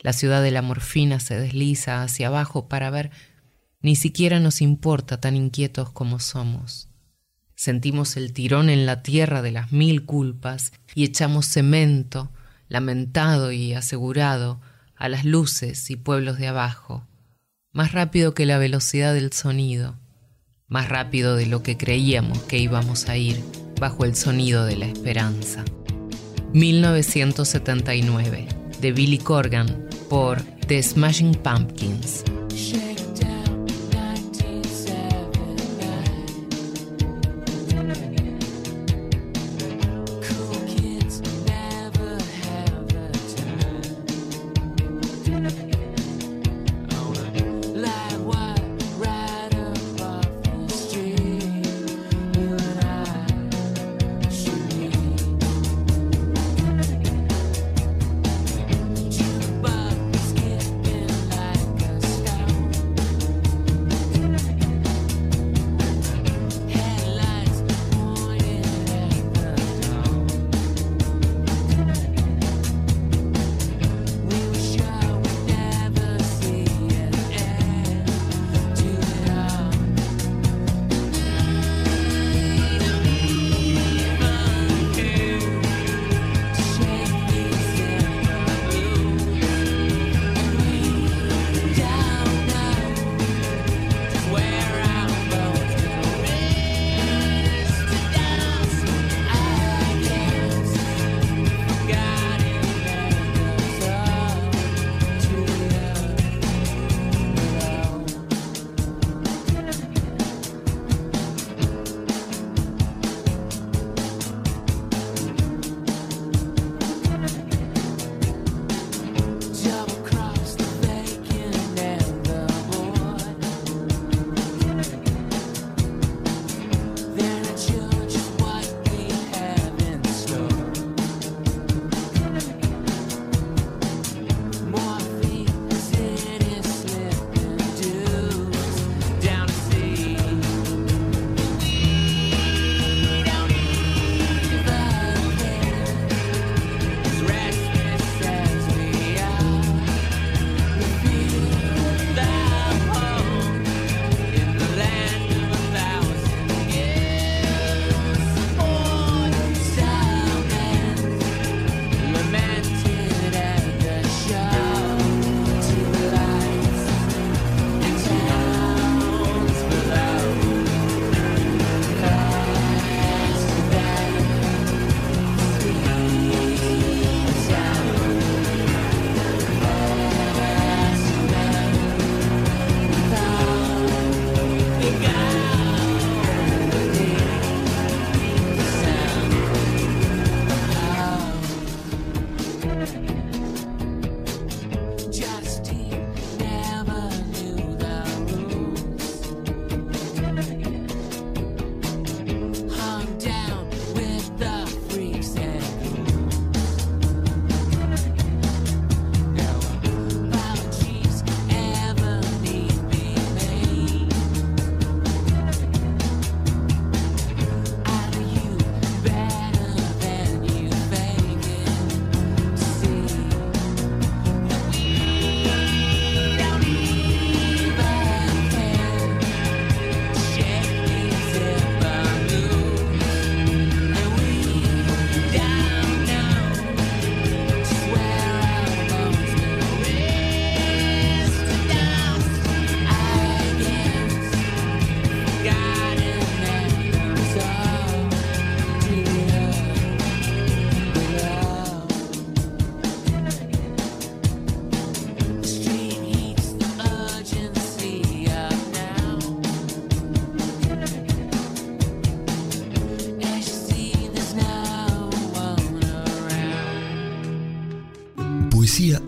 [0.00, 3.10] La ciudad de la morfina se desliza hacia abajo para ver,
[3.80, 6.88] ni siquiera nos importa tan inquietos como somos.
[7.54, 12.30] Sentimos el tirón en la tierra de las mil culpas y echamos cemento,
[12.68, 14.60] lamentado y asegurado,
[14.96, 17.06] a las luces y pueblos de abajo,
[17.72, 19.96] más rápido que la velocidad del sonido,
[20.66, 23.40] más rápido de lo que creíamos que íbamos a ir
[23.80, 25.64] bajo el sonido de la esperanza.
[26.52, 28.48] 1979,
[28.80, 32.24] de Billy Corgan, por The Smashing Pumpkins.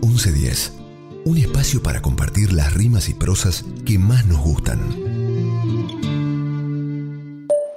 [0.01, 0.77] 1110.
[1.25, 4.79] Un espacio para compartir las rimas y prosas que más nos gustan.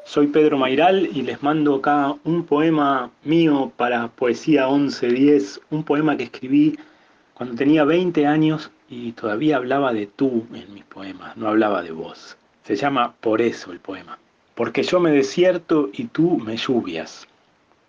[0.06, 6.16] Soy Pedro Mairal y les mando acá un poema mío para Poesía 1110, un poema
[6.16, 6.78] que escribí
[7.34, 11.90] cuando tenía 20 años y todavía hablaba de tú en mis poemas, no hablaba de
[11.90, 12.36] vos.
[12.64, 14.18] Se llama Por eso el poema.
[14.54, 17.26] Porque yo me desierto y tú me lluvias,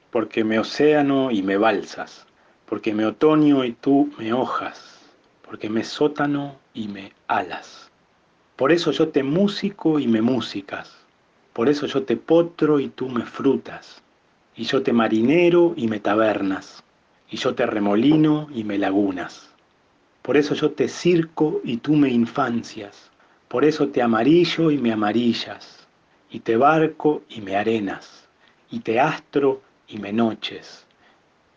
[0.09, 2.24] porque me océano y me balsas,
[2.67, 4.99] porque me otoño y tú me hojas,
[5.47, 7.91] porque me sótano y me alas.
[8.55, 10.91] Por eso yo te músico y me músicas,
[11.53, 14.01] por eso yo te potro y tú me frutas,
[14.55, 16.83] y yo te marinero y me tabernas,
[17.29, 19.49] y yo te remolino y me lagunas.
[20.21, 23.11] Por eso yo te circo y tú me infancias,
[23.47, 25.87] por eso te amarillo y me amarillas,
[26.31, 28.27] y te barco y me arenas,
[28.71, 30.85] y te astro y me noches,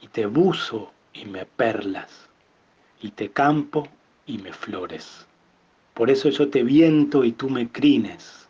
[0.03, 2.11] y te buzo y me perlas,
[3.01, 3.89] y te campo
[4.27, 5.27] y me flores.
[5.95, 8.49] Por eso yo te viento y tú me crines,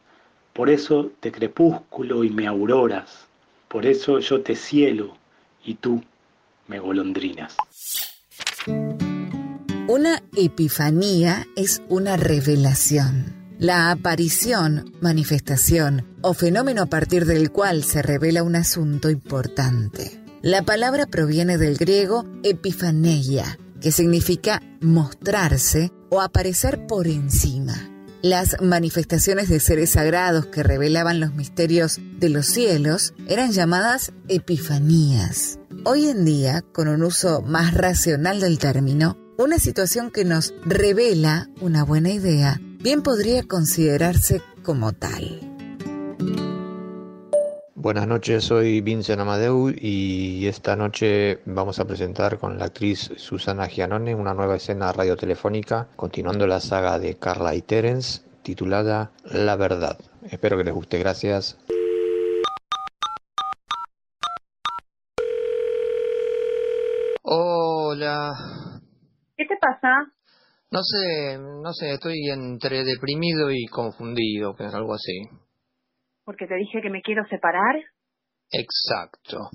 [0.53, 3.27] por eso te crepúsculo y me auroras,
[3.69, 5.17] por eso yo te cielo
[5.65, 6.03] y tú
[6.67, 7.57] me golondrinas.
[9.89, 13.35] Una epifanía es una revelación.
[13.59, 20.28] La aparición, manifestación o fenómeno a partir del cual se revela un asunto importante.
[20.43, 27.91] La palabra proviene del griego epifaneia, que significa mostrarse o aparecer por encima.
[28.23, 35.59] Las manifestaciones de seres sagrados que revelaban los misterios de los cielos eran llamadas epifanías.
[35.85, 41.49] Hoy en día, con un uso más racional del término, una situación que nos revela
[41.61, 45.48] una buena idea bien podría considerarse como tal.
[47.89, 53.67] Buenas noches, soy Vincent Amadeu y esta noche vamos a presentar con la actriz Susana
[53.67, 59.97] Gianone una nueva escena radiotelefónica continuando la saga de Carla y Terence titulada La Verdad.
[60.31, 61.57] Espero que les guste, gracias.
[67.23, 68.35] Hola,
[69.35, 70.13] ¿Qué te pasa?
[70.71, 75.48] no sé, no sé, estoy entre deprimido y confundido, que es algo así.
[76.29, 77.75] Porque te dije que me quiero separar.
[78.53, 79.49] Exacto.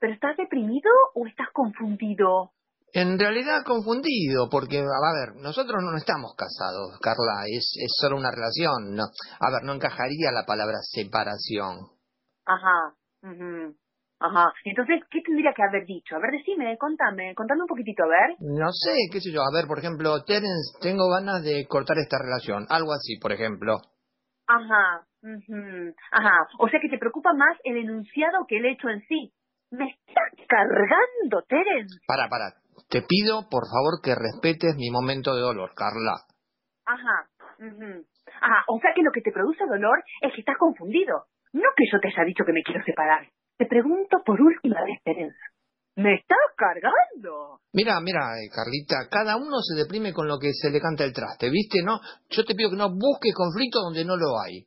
[0.00, 2.50] ¿Pero estás deprimido o estás confundido?
[2.92, 8.32] En realidad confundido, porque, a ver, nosotros no estamos casados, Carla, es, es solo una
[8.32, 8.96] relación.
[8.96, 9.04] No,
[9.38, 11.86] a ver, no encajaría la palabra separación.
[12.46, 12.96] Ajá.
[13.22, 13.76] ujú,
[14.18, 14.52] Ajá.
[14.64, 16.16] Entonces, ¿qué tendría que haber dicho?
[16.16, 18.36] A ver, decime, contame, contame un poquitito, a ver.
[18.40, 22.18] No sé, qué sé yo, a ver, por ejemplo, Terence, tengo ganas de cortar esta
[22.18, 23.78] relación, algo así, por ejemplo.
[24.46, 25.06] Ajá.
[25.22, 26.36] ujú, Ajá.
[26.58, 29.32] O sea que te preocupa más el enunciado que el hecho en sí.
[29.70, 31.96] Me estás cargando, Terence.
[32.06, 32.52] Para, para,
[32.90, 36.16] te pido, por favor, que respetes mi momento de dolor, Carla.
[36.84, 37.28] Ajá.
[37.58, 38.04] ujú.
[38.40, 38.64] Ajá.
[38.68, 41.24] O sea que lo que te produce dolor es que estás confundido.
[41.52, 43.26] No que yo te haya dicho que me quiero separar.
[43.56, 45.36] Te pregunto por última vez, Terence.
[45.96, 47.60] ¿Me estás cargando?
[47.74, 51.12] Mira, mira, eh, Carlita, cada uno se deprime con lo que se le canta el
[51.12, 51.82] traste, ¿viste?
[51.84, 54.66] No, yo te pido que no busques conflicto donde no lo hay.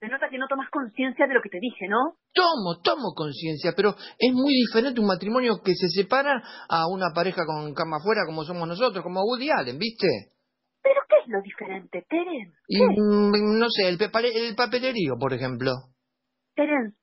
[0.00, 2.16] Se nota que no tomas conciencia de lo que te dije, ¿no?
[2.32, 7.44] Tomo, tomo conciencia, pero es muy diferente un matrimonio que se separa a una pareja
[7.44, 10.32] con cama afuera como somos nosotros, como Woody Allen, ¿viste?
[10.82, 12.56] ¿Pero qué es lo diferente, Terence?
[12.66, 15.70] Y, mm, no sé, el, el papelerío, por ejemplo.
[16.54, 16.96] Terence,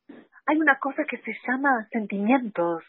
[0.47, 2.81] hay una cosa que se llama sentimientos.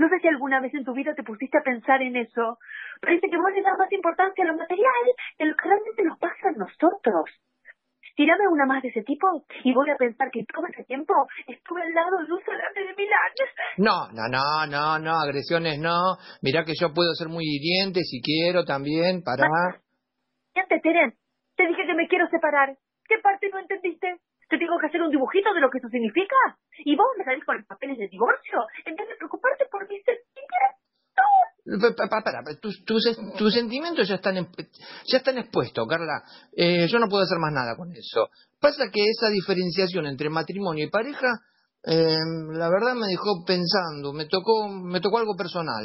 [0.00, 2.56] No sé si alguna vez en tu vida te pusiste a pensar en eso.
[3.02, 5.04] Parece que vos le das más importancia a lo material
[5.36, 7.28] que a lo que realmente nos pasa a nosotros.
[8.16, 11.12] Tírame una más de ese tipo y voy a pensar que todo ese tiempo
[11.46, 13.32] estuve al lado de un solante de Milán.
[13.76, 16.16] No, no, no, no, no, agresiones no.
[16.40, 19.48] Mirá que yo puedo ser muy hiriente si quiero también, para.
[20.54, 21.18] Fíjate, Terence,
[21.56, 22.74] te dije que me quiero separar.
[23.04, 24.16] ¿Qué parte no entendiste?
[24.48, 26.36] ¿Te tengo que hacer un dibujito de lo que eso significa?
[26.84, 30.02] ¿Y vos me salís con los papeles de divorcio en vez de preocuparte por mis
[30.04, 31.96] sentimientos?
[31.96, 33.04] Pa- pa- Para, pa- tus, tus,
[33.36, 34.34] tus sentimientos ya están,
[35.06, 36.22] ya están expuestos, Carla.
[36.56, 38.30] Eh, yo no puedo hacer más nada con eso.
[38.60, 41.28] Pasa que esa diferenciación entre matrimonio y pareja,
[41.84, 42.16] eh,
[42.52, 45.84] la verdad me dejó pensando, me tocó, me tocó algo personal.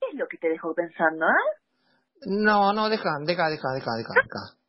[0.00, 1.60] ¿Qué es lo que te dejó pensando, eh?
[2.26, 4.61] No, no, deja, deja, deja, deja, deja, deja.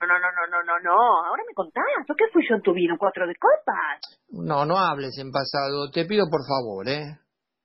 [0.00, 1.26] No, no, no, no, no, no, no.
[1.26, 1.84] Ahora me contás.
[2.08, 2.96] ¿O qué fui yo en tu vino?
[2.98, 4.00] ¿Cuatro de copas?
[4.30, 7.18] No, no hables en pasado, te pido por favor, ¿eh?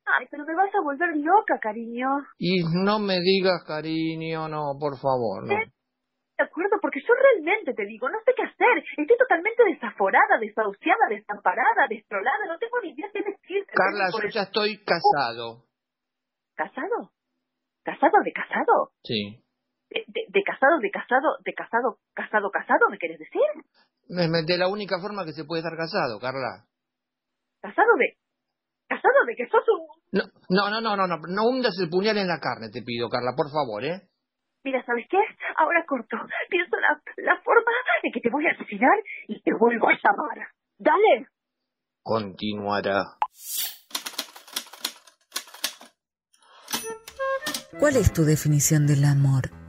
[0.05, 2.07] Ay, pero me vas a volver loca, cariño.
[2.37, 5.55] Y no me digas cariño, no, por favor, no.
[5.55, 8.83] De acuerdo, porque yo realmente te digo, no sé qué hacer.
[8.97, 12.45] Estoy totalmente desaforada, desahuciada, desamparada, destrolada.
[12.47, 13.73] No tengo ni idea qué decirte.
[13.75, 15.65] Carla, yo ya estoy casado.
[16.55, 17.11] ¿Casado?
[17.83, 18.91] ¿Casado de casado?
[19.03, 19.43] Sí.
[19.91, 23.43] ¿De, de, de casado, de casado, de casado, casado, casado, me querés decir?
[24.07, 26.63] De la única forma que se puede estar casado, Carla.
[27.61, 28.17] ¿Casado de...
[28.87, 29.87] casado de que sos un...
[30.13, 33.09] No, no, no, no, no, no, no hundas el puñal en la carne, te pido,
[33.09, 34.07] Carla, por favor, ¿eh?
[34.63, 35.17] Mira, ¿sabes qué?
[35.57, 36.17] Ahora corto.
[36.49, 37.71] Pienso la, la forma
[38.03, 40.47] en que te voy a asesinar y te vuelvo a llamar.
[40.77, 41.27] ¡Dale!
[42.03, 43.03] Continuará.
[47.79, 49.60] ¿Cuál es tu definición del amor?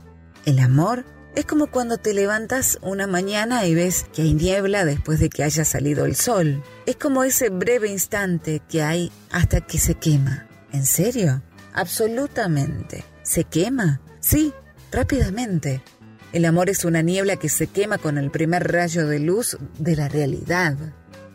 [0.45, 5.19] El amor es como cuando te levantas una mañana y ves que hay niebla después
[5.19, 6.61] de que haya salido el sol.
[6.85, 10.47] Es como ese breve instante que hay hasta que se quema.
[10.71, 11.41] ¿En serio?
[11.73, 13.03] Absolutamente.
[13.23, 14.01] ¿Se quema?
[14.19, 14.53] Sí,
[14.91, 15.81] rápidamente.
[16.33, 19.95] El amor es una niebla que se quema con el primer rayo de luz de
[19.95, 20.75] la realidad.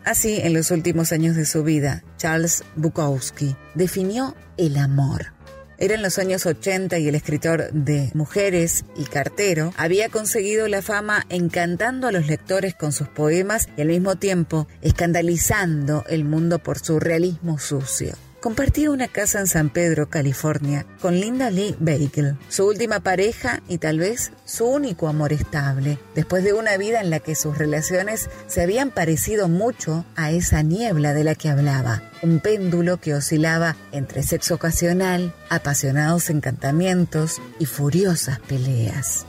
[0.05, 5.33] Así, en los últimos años de su vida, Charles Bukowski definió el amor.
[5.81, 11.25] Eran los años 80 y el escritor de Mujeres y Cartero había conseguido la fama
[11.29, 16.79] encantando a los lectores con sus poemas y al mismo tiempo escandalizando el mundo por
[16.79, 18.28] su realismo sucio.
[18.39, 23.79] Compartía una casa en San Pedro, California, con Linda Lee Bagel, su última pareja y
[23.79, 28.29] tal vez su único amor estable, después de una vida en la que sus relaciones
[28.47, 33.75] se habían parecido mucho a esa niebla de la que hablaba, un péndulo que oscilaba
[33.91, 39.25] entre sexo ocasional, apasionados encantamientos y furiosas peleas.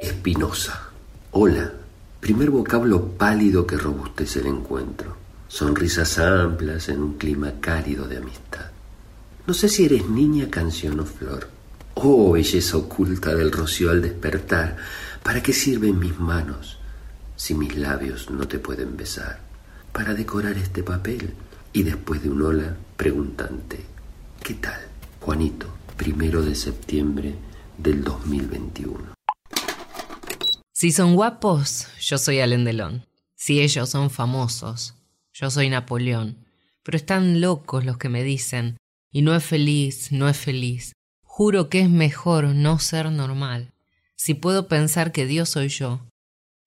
[0.00, 0.90] Espinosa.
[1.32, 1.85] Hola.
[2.20, 5.16] Primer vocablo pálido que robustece el encuentro.
[5.48, 8.70] Sonrisas amplias en un clima cálido de amistad.
[9.46, 11.48] No sé si eres niña, canción o flor.
[11.94, 14.76] Oh, belleza oculta del rocío al despertar,
[15.22, 16.78] ¿para qué sirven mis manos
[17.36, 19.40] si mis labios no te pueden besar?
[19.92, 21.32] Para decorar este papel
[21.72, 23.80] y después de un hola preguntante,
[24.42, 24.80] ¿qué tal?
[25.20, 27.34] Juanito, primero de septiembre
[27.78, 29.15] del 2021.
[30.78, 33.06] Si son guapos, yo soy Alain Delon.
[33.34, 34.94] Si ellos son famosos,
[35.32, 36.44] yo soy Napoleón.
[36.82, 38.76] Pero están locos los que me dicen,
[39.10, 40.92] y no es feliz, no es feliz.
[41.22, 43.72] Juro que es mejor no ser normal.
[44.16, 46.06] Si puedo pensar que Dios soy yo.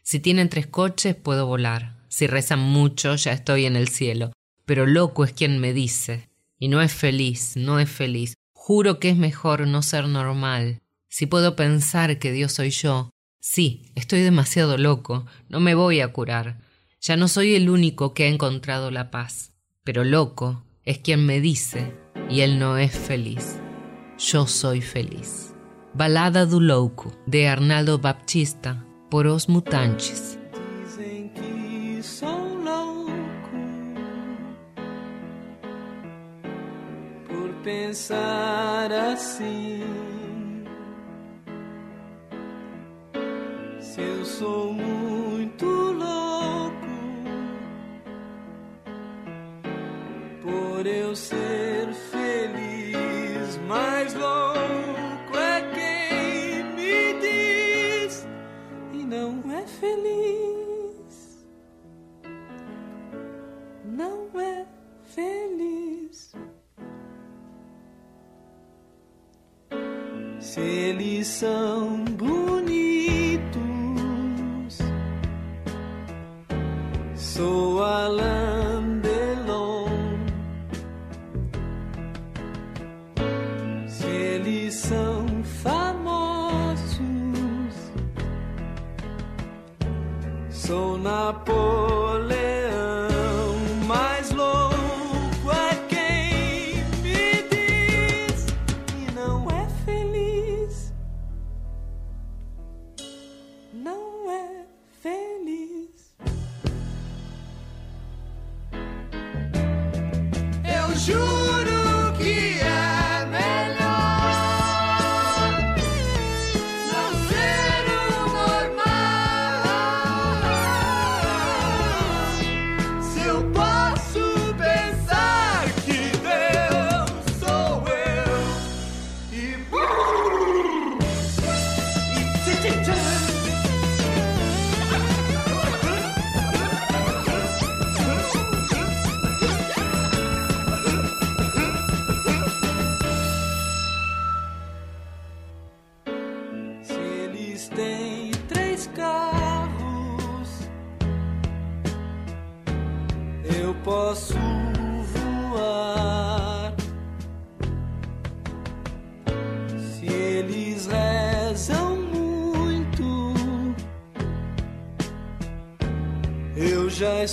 [0.01, 1.99] Si tienen tres coches, puedo volar.
[2.07, 4.31] Si rezan mucho, ya estoy en el cielo.
[4.65, 8.33] Pero loco es quien me dice, y no es feliz, no es feliz.
[8.53, 10.81] Juro que es mejor no ser normal.
[11.09, 16.11] Si puedo pensar que Dios soy yo, Sí, estoy demasiado loco, no me voy a
[16.11, 16.59] curar.
[17.01, 19.53] Ya no soy el único que ha encontrado la paz,
[19.85, 21.95] pero loco es quien me dice,
[22.29, 23.57] y él no es feliz.
[24.17, 25.53] Yo soy feliz.
[25.93, 30.37] Balada do Louco, de Arnaldo Baptista, por Os Mutantes.
[30.83, 32.01] Dizem que
[32.63, 33.13] louco
[37.27, 40.08] por pensar assim.
[43.99, 46.75] Eu sou muito louco
[50.41, 58.25] por eu ser feliz, mais louco é quem me diz
[58.93, 61.45] e não é feliz.
[63.85, 64.65] Não é
[65.03, 66.33] feliz.
[70.39, 72.88] Se eles são bonitos,
[77.39, 79.87] sou Alain Delon.
[83.87, 85.25] Se eles são
[85.63, 86.99] famosos,
[90.49, 91.39] sou Napoleão.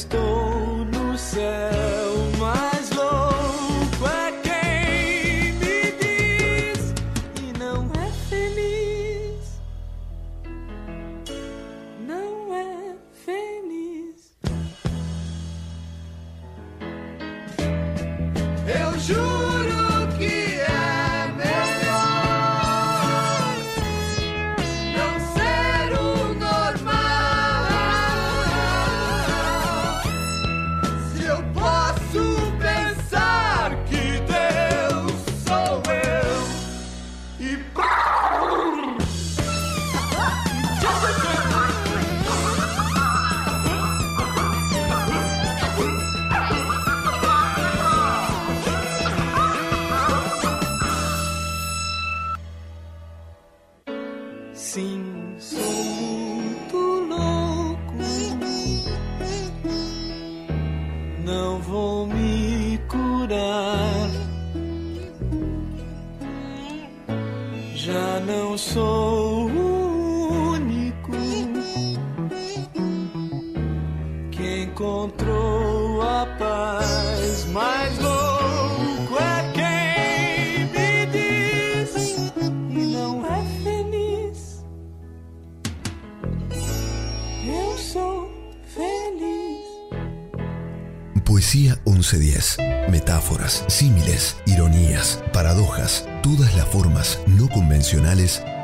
[0.04, 0.25] eres.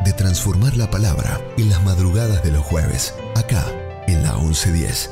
[0.04, 3.64] De transformar la palabra en las madrugadas de los jueves, acá
[4.06, 5.10] en la 1110.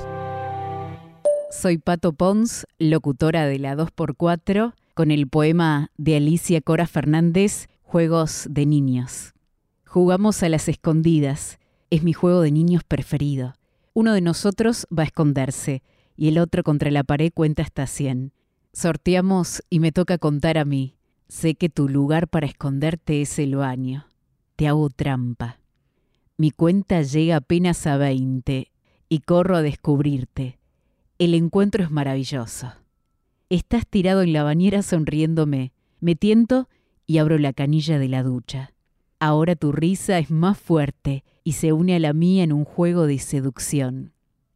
[1.50, 8.46] Soy Pato Pons, locutora de la 2x4, con el poema de Alicia Cora Fernández, Juegos
[8.50, 9.34] de Niños.
[9.86, 11.58] Jugamos a las escondidas.
[11.90, 13.54] Es mi juego de niños preferido.
[13.94, 15.82] Uno de nosotros va a esconderse
[16.16, 18.32] y el otro contra la pared cuenta hasta 100.
[18.72, 20.94] Sorteamos y me toca contar a mí.
[21.28, 24.06] Sé que tu lugar para esconderte es el baño.
[24.60, 25.58] Te hago trampa.
[26.36, 28.70] Mi cuenta llega apenas a 20
[29.08, 30.58] y corro a descubrirte.
[31.18, 32.70] El encuentro es maravilloso.
[33.48, 35.72] Estás tirado en la bañera sonriéndome.
[36.00, 36.68] Me tiento
[37.06, 38.74] y abro la canilla de la ducha.
[39.18, 43.06] Ahora tu risa es más fuerte y se une a la mía en un juego
[43.06, 44.12] de seducción.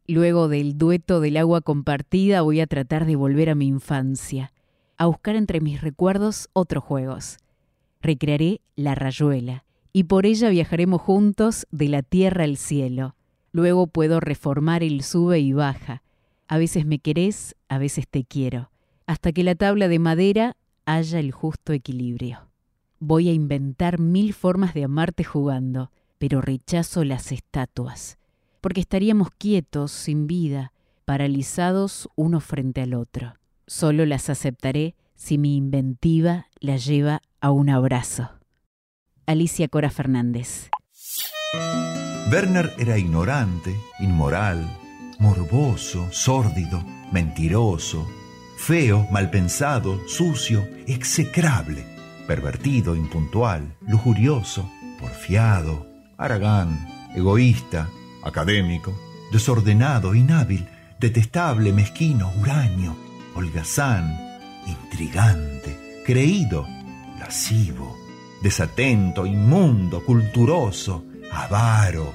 [0.06, 4.52] Luego del dueto del agua compartida voy a tratar de volver a mi infancia,
[4.98, 7.38] a buscar entre mis recuerdos otros juegos.
[8.02, 9.64] Recrearé la rayuela
[9.96, 13.14] y por ella viajaremos juntos de la tierra al cielo.
[13.52, 16.02] Luego puedo reformar el sube y baja.
[16.48, 18.70] A veces me querés, a veces te quiero,
[19.06, 22.40] hasta que la tabla de madera haya el justo equilibrio.
[22.98, 28.18] Voy a inventar mil formas de amarte jugando, pero rechazo las estatuas,
[28.60, 30.72] porque estaríamos quietos, sin vida,
[31.04, 33.34] paralizados uno frente al otro.
[33.68, 38.30] Solo las aceptaré si mi inventiva la lleva a un abrazo.
[39.26, 40.70] Alicia Cora Fernández.
[42.30, 44.66] Werner era ignorante, inmoral,
[45.18, 48.06] morboso, sórdido, mentiroso,
[48.56, 51.84] feo, malpensado, sucio, execrable,
[52.26, 54.68] pervertido, impuntual, lujurioso,
[55.00, 57.88] porfiado, aragán, egoísta,
[58.22, 58.94] académico,
[59.30, 60.66] desordenado, inhábil,
[60.98, 62.96] detestable, mezquino, huraño,
[63.34, 64.18] holgazán,
[64.66, 66.66] intrigante, creído,
[67.18, 68.03] lascivo,
[68.44, 72.12] desatento, inmundo, culturoso, avaro,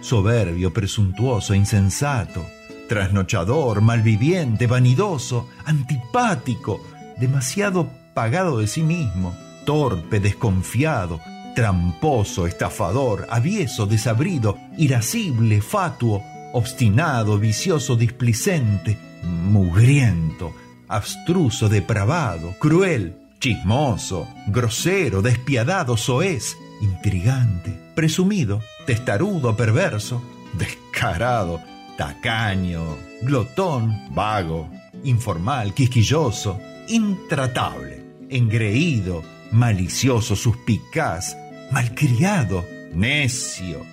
[0.00, 2.44] soberbio, presuntuoso, insensato,
[2.88, 6.84] trasnochador, malviviente, vanidoso, antipático,
[7.18, 9.32] demasiado pagado de sí mismo,
[9.64, 11.20] torpe, desconfiado,
[11.54, 16.20] tramposo, estafador, avieso, desabrido, irascible, fatuo,
[16.52, 20.52] obstinado, vicioso, displicente, mugriento,
[20.88, 30.22] abstruso, depravado, cruel, chismoso, grosero, despiadado, soez, intrigante, presumido, testarudo, perverso,
[30.52, 31.60] descarado,
[31.96, 34.68] tacaño, glotón, vago,
[35.04, 41.36] informal, quisquilloso, intratable, engreído, malicioso, suspicaz,
[41.72, 43.84] malcriado, necio,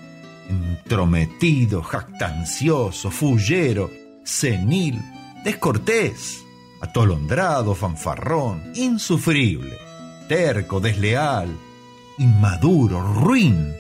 [0.50, 3.90] entrometido, jactancioso, fullero,
[4.24, 5.02] senil,
[5.44, 6.44] descortés,
[6.82, 9.78] atolondrado, fanfarrón, insufrible,
[10.28, 11.50] terco, desleal,
[12.18, 13.74] inmaduro, ruin,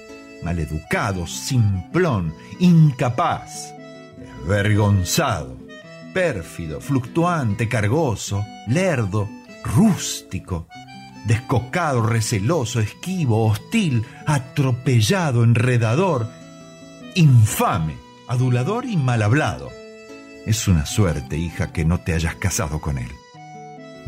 [0.44, 3.74] maleducado, simplón, incapaz,
[4.18, 5.58] desvergonzado,
[6.14, 9.28] pérfido, fluctuante, cargoso, lerdo,
[9.64, 10.68] rústico,
[11.26, 16.28] descocado, receloso, esquivo, hostil, atropellado, enredador,
[17.16, 17.96] infame,
[18.28, 19.70] adulador y mal hablado.
[20.48, 23.12] Es una suerte, hija, que no te hayas casado con él.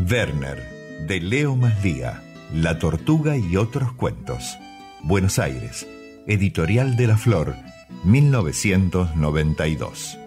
[0.10, 0.64] Werner,
[1.06, 4.58] de Leo Maslía, La Tortuga y otros cuentos.
[5.02, 5.86] Buenos Aires,
[6.28, 7.58] Editorial de la Flor,
[8.06, 10.18] 1992.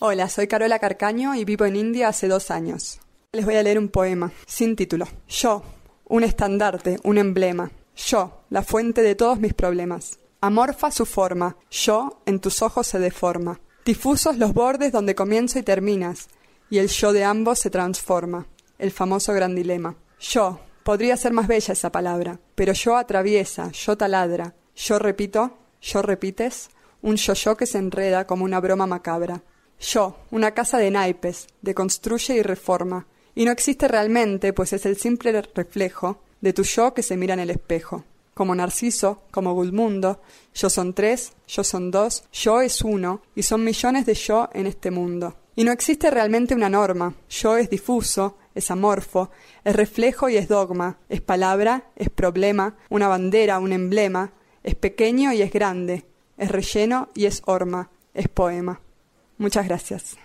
[0.00, 2.98] Hola, soy Carola Carcaño y vivo en India hace dos años.
[3.30, 5.06] Les voy a leer un poema, sin título.
[5.28, 5.62] Yo,
[6.06, 7.70] un estandarte, un emblema.
[7.94, 10.18] Yo, la fuente de todos mis problemas.
[10.40, 13.60] Amorfa su forma, yo en tus ojos se deforma.
[13.84, 16.28] Difusos los bordes donde comienzo y terminas,
[16.68, 18.46] y el yo de ambos se transforma.
[18.78, 19.96] El famoso gran dilema.
[20.20, 26.02] Yo, podría ser más bella esa palabra, pero yo atraviesa, yo taladra, yo repito, yo
[26.02, 26.70] repites,
[27.02, 29.42] un yo-yo que se enreda como una broma macabra.
[29.80, 34.98] Yo, una casa de naipes, deconstruye y reforma, y no existe realmente, pues es el
[34.98, 38.04] simple reflejo de tu yo que se mira en el espejo.
[38.34, 40.20] Como Narciso, como Gulmundo,
[40.54, 44.66] yo son tres, yo son dos, yo es uno, y son millones de yo en
[44.66, 45.36] este mundo.
[45.56, 49.30] Y no existe realmente una norma, yo es difuso, es amorfo,
[49.64, 54.32] es reflejo y es dogma, es palabra, es problema, una bandera, un emblema,
[54.62, 58.80] es pequeño y es grande, es relleno y es horma, es poema.
[59.38, 60.16] Muchas gracias.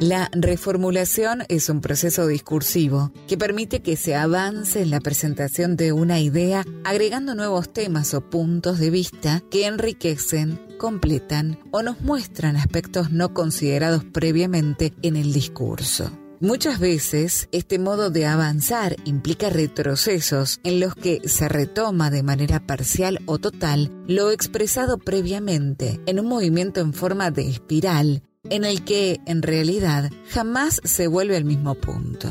[0.00, 5.92] La reformulación es un proceso discursivo que permite que se avance en la presentación de
[5.92, 12.56] una idea agregando nuevos temas o puntos de vista que enriquecen, completan o nos muestran
[12.56, 16.10] aspectos no considerados previamente en el discurso.
[16.40, 22.66] Muchas veces este modo de avanzar implica retrocesos en los que se retoma de manera
[22.66, 28.84] parcial o total lo expresado previamente en un movimiento en forma de espiral en el
[28.84, 32.28] que en realidad jamás se vuelve al mismo punto.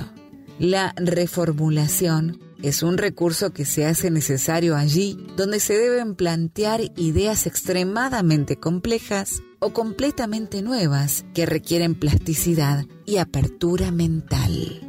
[0.58, 7.46] La reformulación es un recurso que se hace necesario allí donde se deben plantear ideas
[7.46, 14.82] extremadamente complejas o completamente nuevas que requieren plasticidad y apertura mental.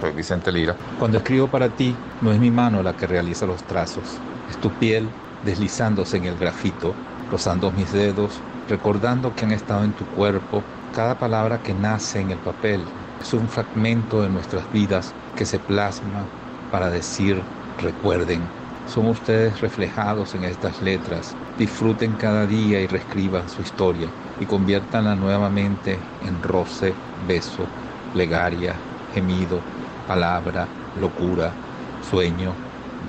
[0.00, 0.76] Soy Vicente Lira.
[0.98, 4.04] Cuando escribo para ti, no es mi mano la que realiza los trazos,
[4.48, 5.08] es tu piel
[5.44, 6.94] deslizándose en el grafito,
[7.30, 10.62] rozando mis dedos, recordando que han estado en tu cuerpo.
[10.94, 12.82] Cada palabra que nace en el papel
[13.20, 16.24] es un fragmento de nuestras vidas que se plasma
[16.70, 17.42] para decir
[17.80, 18.42] recuerden.
[18.86, 21.36] Son ustedes reflejados en estas letras.
[21.58, 24.08] Disfruten cada día y reescriban su historia
[24.40, 26.94] y conviértanla nuevamente en roce,
[27.26, 27.66] beso,
[28.12, 28.74] plegaria,
[29.12, 29.60] gemido,
[30.06, 31.52] palabra, locura,
[32.00, 32.54] sueño,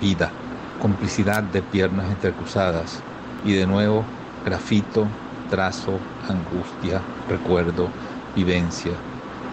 [0.01, 0.31] vida,
[0.79, 3.03] complicidad de piernas entrecruzadas
[3.43, 4.05] y de nuevo
[4.43, 5.07] grafito,
[5.49, 7.89] trazo, angustia, recuerdo,
[8.35, 8.91] vivencia.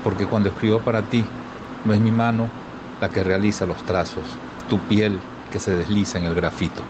[0.04, 1.24] Porque cuando escribo para ti,
[1.84, 2.48] no es mi mano
[3.00, 4.24] la que realiza los trazos,
[4.68, 5.18] tu piel
[5.50, 6.82] que se desliza en el grafito.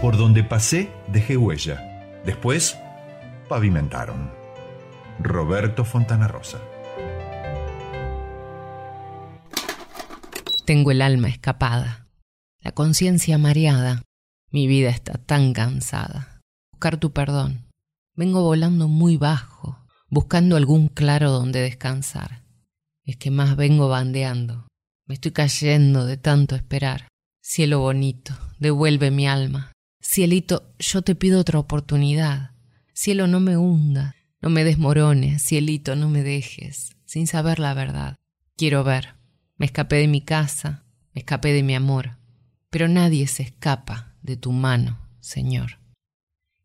[0.00, 2.20] Por donde pasé, dejé huella.
[2.24, 2.76] Después,
[3.48, 4.30] pavimentaron.
[5.18, 6.58] Roberto Fontana Rosa.
[10.66, 12.06] Tengo el alma escapada,
[12.60, 14.02] la conciencia mareada.
[14.54, 16.40] Mi vida está tan cansada.
[16.70, 17.66] Buscar tu perdón.
[18.14, 22.44] Vengo volando muy bajo, buscando algún claro donde descansar.
[23.02, 24.68] Es que más vengo bandeando.
[25.06, 27.08] Me estoy cayendo de tanto esperar.
[27.42, 29.72] Cielo bonito, devuelve mi alma.
[30.00, 32.52] Cielito, yo te pido otra oportunidad.
[32.92, 38.14] Cielo, no me hunda, no me desmorones, cielito, no me dejes, sin saber la verdad.
[38.56, 39.16] Quiero ver.
[39.56, 42.18] Me escapé de mi casa, me escapé de mi amor,
[42.70, 45.78] pero nadie se escapa de tu mano, Señor.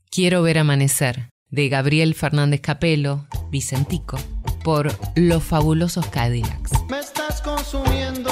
[0.09, 4.17] Quiero ver amanecer, de Gabriel Fernández Capelo, Vicentico,
[4.63, 6.71] por Los Fabulosos Cadillacs.
[6.89, 8.31] Me estás consumiendo,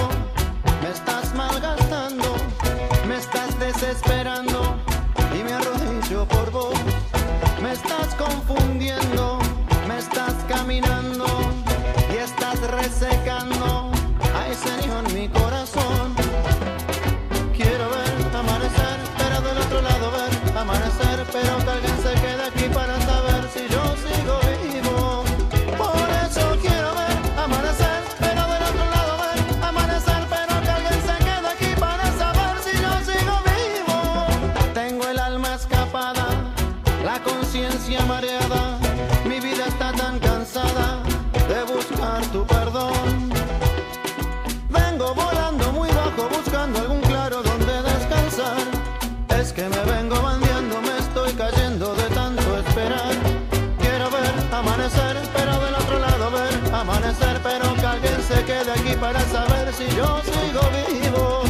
[59.00, 61.42] para saber si yo sigo vivo.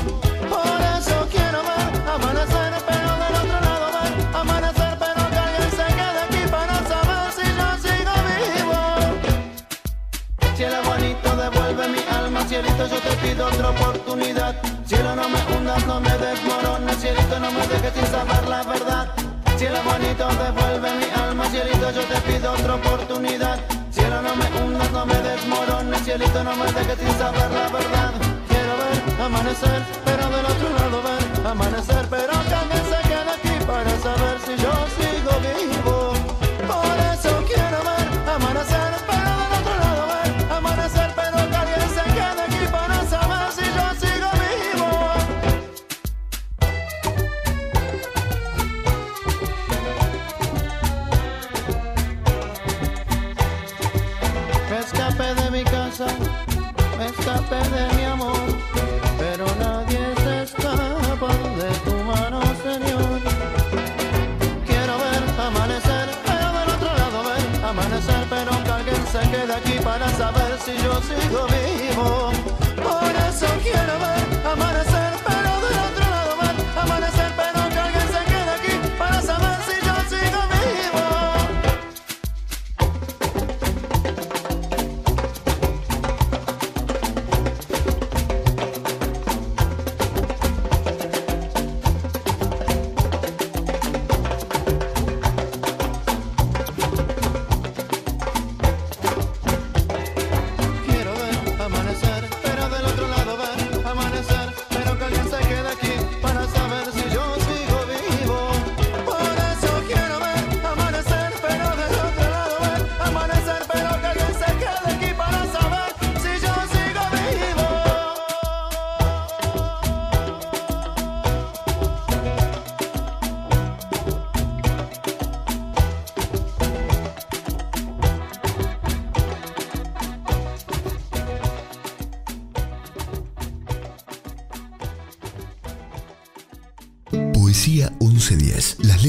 [0.49, 5.85] Por eso quiero ver amanecer, pero del otro lado ver amanecer, pero que alguien se
[5.97, 8.79] quede aquí para saber si yo sigo vivo.
[10.55, 14.55] Cielo bonito, devuelve mi alma, cielito, yo te pido otra oportunidad.
[14.85, 19.07] Cielo, no me hundas, no me desmorones, cielito, no me dejes sin saber la verdad.
[19.57, 23.76] Cielo bonito, devuelve mi alma, cielito, yo te pido otra oportunidad.
[26.43, 28.13] No me dejes sin saber la verdad.
[28.47, 33.91] Quiero ver amanecer, pero del otro lado ver amanecer, pero alguien se quede aquí para
[33.99, 35.06] saber si yo sigo
[70.67, 71.56] si yo sigo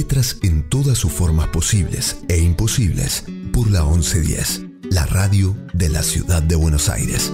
[0.08, 6.02] letras en todas sus formas posibles e imposibles por la 1110, la radio de la
[6.02, 7.30] ciudad de Buenos Aires.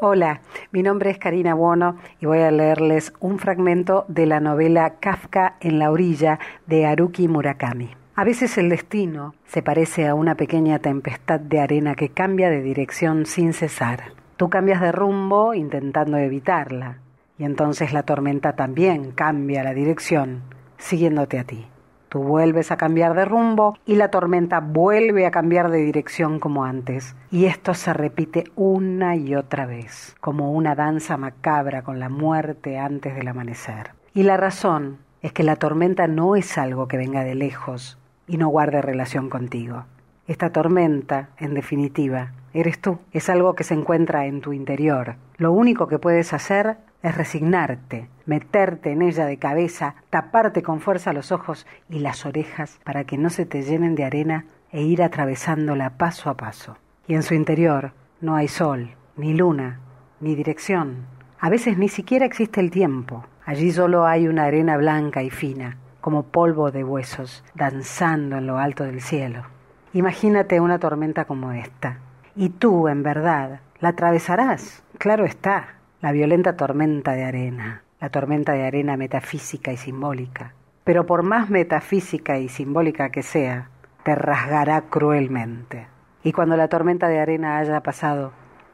[0.00, 0.40] Hola,
[0.72, 5.54] mi nombre es Karina Buono y voy a leerles un fragmento de la novela Kafka
[5.60, 7.90] en la orilla de Haruki Murakami.
[8.16, 12.62] A veces el destino se parece a una pequeña tempestad de arena que cambia de
[12.62, 14.12] dirección sin cesar.
[14.36, 16.98] Tú cambias de rumbo intentando evitarla
[17.38, 20.42] y entonces la tormenta también cambia la dirección
[20.84, 21.66] siguiéndote a ti.
[22.08, 26.64] Tú vuelves a cambiar de rumbo y la tormenta vuelve a cambiar de dirección como
[26.64, 27.16] antes.
[27.30, 32.78] Y esto se repite una y otra vez, como una danza macabra con la muerte
[32.78, 33.90] antes del amanecer.
[34.12, 37.98] Y la razón es que la tormenta no es algo que venga de lejos,
[38.28, 39.84] y no guarde relación contigo.
[40.26, 42.98] Esta tormenta, en definitiva, eres tú.
[43.12, 45.16] Es algo que se encuentra en tu interior.
[45.36, 51.12] Lo único que puedes hacer es resignarte, meterte en ella de cabeza, taparte con fuerza
[51.12, 55.02] los ojos y las orejas para que no se te llenen de arena e ir
[55.02, 56.78] atravesándola paso a paso.
[57.06, 59.80] Y en su interior no hay sol, ni luna,
[60.20, 61.04] ni dirección.
[61.38, 63.26] A veces ni siquiera existe el tiempo.
[63.44, 68.56] Allí solo hay una arena blanca y fina, como polvo de huesos, danzando en lo
[68.56, 69.42] alto del cielo.
[69.92, 71.98] Imagínate una tormenta como esta.
[72.34, 75.74] Y tú, en verdad, la atravesarás, claro está,
[76.04, 80.52] la violenta tormenta de arena, la tormenta de arena metafísica y simbólica.
[80.84, 83.70] Pero por más metafísica y simbólica que sea,
[84.02, 85.86] te rasgará cruelmente.
[86.22, 88.32] Y cuando la tormenta de arena haya pasado,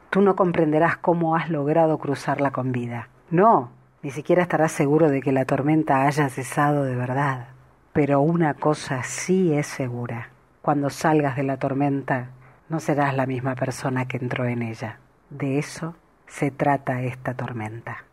[0.09, 3.07] tú no comprenderás cómo has logrado cruzarla con vida.
[3.29, 3.71] No,
[4.03, 7.47] ni siquiera estarás seguro de que la tormenta haya cesado de verdad.
[7.93, 10.31] Pero una cosa sí es segura.
[10.61, 12.31] Cuando salgas de la tormenta,
[12.67, 14.97] no serás la misma persona que entró en ella.
[15.29, 15.95] De eso
[16.39, 18.05] se trata esta tormenta.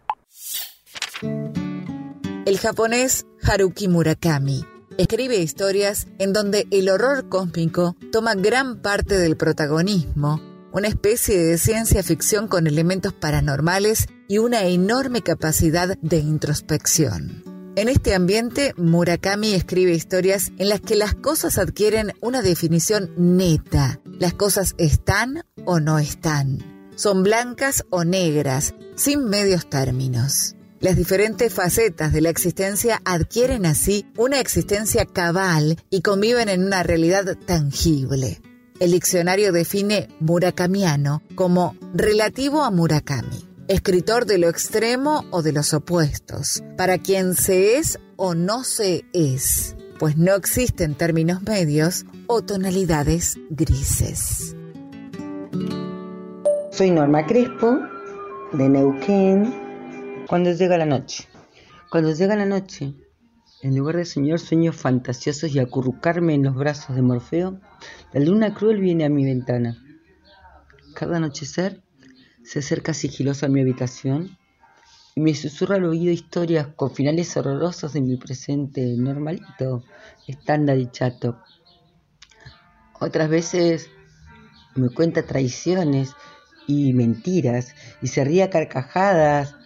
[2.44, 4.64] El japonés Haruki Murakami
[4.96, 10.40] escribe historias en donde el horror cósmico toma gran parte del protagonismo,
[10.72, 17.44] una especie de ciencia ficción con elementos paranormales y una enorme capacidad de introspección.
[17.76, 24.00] En este ambiente, Murakami escribe historias en las que las cosas adquieren una definición neta.
[24.18, 26.77] Las cosas están o no están.
[26.98, 30.56] Son blancas o negras, sin medios términos.
[30.80, 36.82] Las diferentes facetas de la existencia adquieren así una existencia cabal y conviven en una
[36.82, 38.42] realidad tangible.
[38.80, 45.74] El diccionario define murakamiano como relativo a Murakami escritor de lo extremo o de los
[45.74, 52.42] opuestos, para quien se es o no se es, pues no existen términos medios o
[52.42, 54.56] tonalidades grises.
[56.78, 57.76] Soy Norma Crespo,
[58.52, 59.52] de Neuquén.
[60.28, 61.26] Cuando llega la noche.
[61.90, 62.94] Cuando llega la noche,
[63.62, 67.58] en lugar de soñar sueños fantasiosos y acurrucarme en los brazos de Morfeo,
[68.12, 69.76] la luna cruel viene a mi ventana.
[70.94, 71.82] Cada anochecer
[72.44, 74.38] se acerca sigiloso a mi habitación
[75.16, 79.82] y me susurra al oído historias con finales horrorosos de mi presente normalito,
[80.28, 81.40] estándar y chato.
[83.00, 83.90] Otras veces
[84.76, 86.14] me cuenta traiciones
[86.68, 89.56] y mentiras y se ríe a carcajadas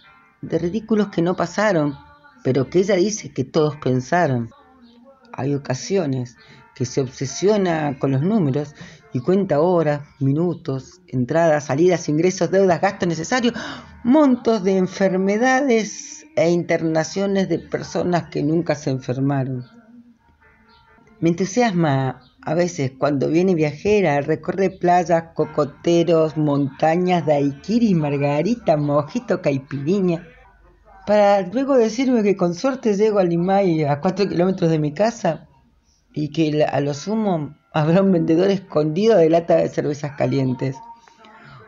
[0.41, 1.95] de ridículos que no pasaron,
[2.43, 4.49] pero que ella dice que todos pensaron.
[5.33, 6.37] Hay ocasiones
[6.73, 8.73] que se obsesiona con los números
[9.11, 13.53] y cuenta horas, minutos, entradas, salidas, ingresos, deudas, gastos necesarios,
[14.03, 19.65] montos de enfermedades e internaciones de personas que nunca se enfermaron.
[21.19, 30.27] Me entusiasma a veces cuando viene viajera, recorre playas, cocoteros, montañas, daiquiri, margarita, mojito, caipiriña,
[31.05, 35.47] para luego decirme que con suerte llego a Limay a cuatro kilómetros de mi casa
[36.13, 40.75] y que a lo sumo habrá un vendedor escondido de lata de cervezas calientes.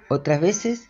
[0.10, 0.90] Otras veces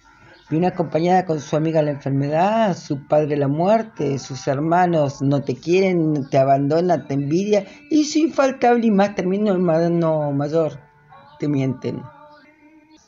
[0.50, 5.56] viene acompañada con su amiga la enfermedad, su padre la muerte, sus hermanos no te
[5.56, 10.80] quieren, te abandonan, te envidia y su infaltable y más termino hermano mayor,
[11.40, 12.02] te mienten.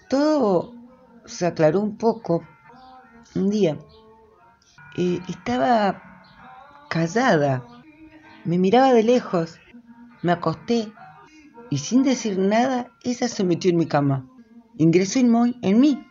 [0.09, 0.73] Todo
[1.25, 2.43] se aclaró un poco
[3.35, 3.77] un día.
[5.29, 6.01] Estaba
[6.89, 7.63] callada,
[8.45, 9.59] me miraba de lejos,
[10.23, 10.91] me acosté
[11.69, 14.27] y sin decir nada, ella se metió en mi cama.
[14.77, 16.06] Ingresó en mí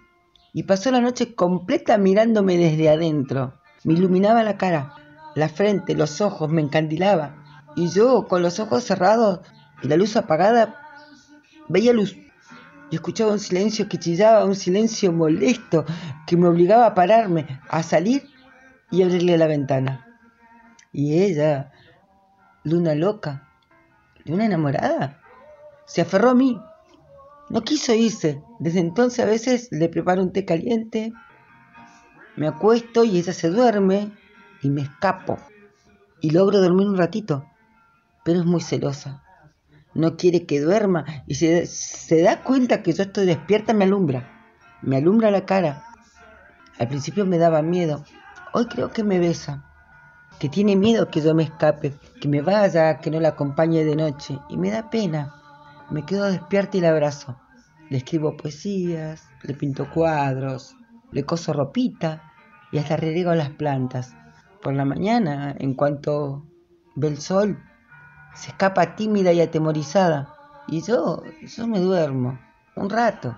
[0.57, 3.61] y pasó la noche completa mirándome desde adentro.
[3.85, 4.95] Me iluminaba la cara,
[5.35, 7.45] la frente, los ojos, me encandilaba.
[7.77, 9.41] Y yo, con los ojos cerrados
[9.83, 10.81] y la luz apagada,
[11.69, 12.17] veía luz.
[12.91, 15.85] Y escuchaba un silencio que chillaba, un silencio molesto
[16.27, 18.27] que me obligaba a pararme, a salir
[18.91, 20.07] y abrirle la ventana.
[20.91, 21.71] Y ella,
[22.65, 23.47] luna loca,
[24.25, 25.21] luna enamorada,
[25.85, 26.59] se aferró a mí.
[27.49, 28.43] No quiso irse.
[28.59, 31.13] Desde entonces a veces le preparo un té caliente,
[32.37, 34.13] me acuesto y ella se duerme
[34.63, 35.39] y me escapo.
[36.21, 37.47] Y logro dormir un ratito,
[38.25, 39.23] pero es muy celosa.
[39.95, 44.29] No quiere que duerma y se, se da cuenta que yo estoy despierta, me alumbra.
[44.83, 45.85] Me alumbra la cara.
[46.79, 48.05] Al principio me daba miedo.
[48.53, 49.65] Hoy creo que me besa.
[50.39, 53.97] Que tiene miedo que yo me escape, que me vaya, que no la acompañe de
[53.97, 54.39] noche.
[54.51, 55.35] Y me da pena.
[55.89, 57.37] Me quedo despierta y la abrazo.
[57.91, 60.77] Le escribo poesías, le pinto cuadros,
[61.13, 62.33] le coso ropita
[62.73, 64.17] y hasta reriego las plantas.
[64.63, 66.45] Por la mañana, en cuanto
[66.97, 67.63] ve el sol,
[68.35, 70.35] se escapa tímida y atemorizada.
[70.67, 72.39] Y yo, yo me duermo,
[72.75, 73.37] un rato.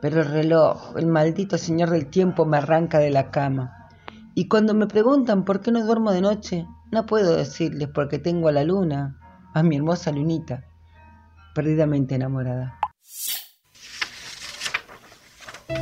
[0.00, 3.90] Pero el reloj, el maldito señor del tiempo, me arranca de la cama.
[4.34, 8.48] Y cuando me preguntan por qué no duermo de noche, no puedo decirles porque tengo
[8.48, 9.18] a la luna,
[9.52, 10.64] a mi hermosa lunita,
[11.54, 12.78] perdidamente enamorada.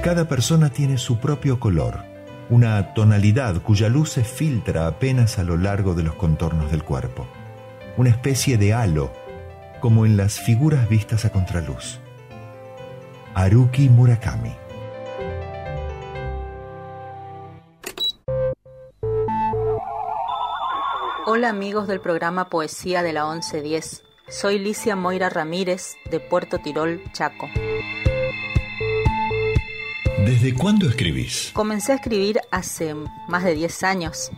[0.04, 2.04] Cada persona tiene su propio color,
[2.50, 7.26] una tonalidad cuya luz se filtra apenas a lo largo de los contornos del cuerpo,
[7.96, 9.12] una especie de halo,
[9.80, 11.98] como en las figuras vistas a contraluz.
[13.34, 14.54] Haruki Murakami
[21.24, 24.02] Hola amigos del programa Poesía de la 1110.
[24.32, 27.50] Soy Licia Moira Ramírez de Puerto Tirol, Chaco.
[30.24, 31.50] ¿Desde cuándo escribís?
[31.52, 32.94] Comencé a escribir hace
[33.28, 34.30] más de 10 años,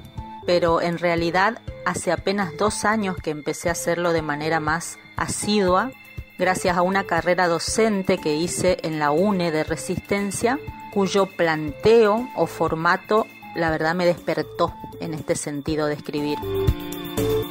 [0.47, 5.93] pero en realidad hace apenas dos años que empecé a hacerlo de manera más asidua,
[6.39, 10.59] gracias a una carrera docente que hice en la UNE de Resistencia,
[10.93, 16.39] cuyo planteo o formato la verdad me despertó en este sentido de escribir.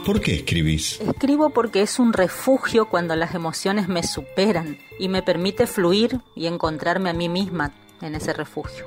[0.05, 0.99] ¿Por qué escribís?
[0.99, 6.47] Escribo porque es un refugio cuando las emociones me superan y me permite fluir y
[6.47, 7.71] encontrarme a mí misma
[8.01, 8.85] en ese refugio.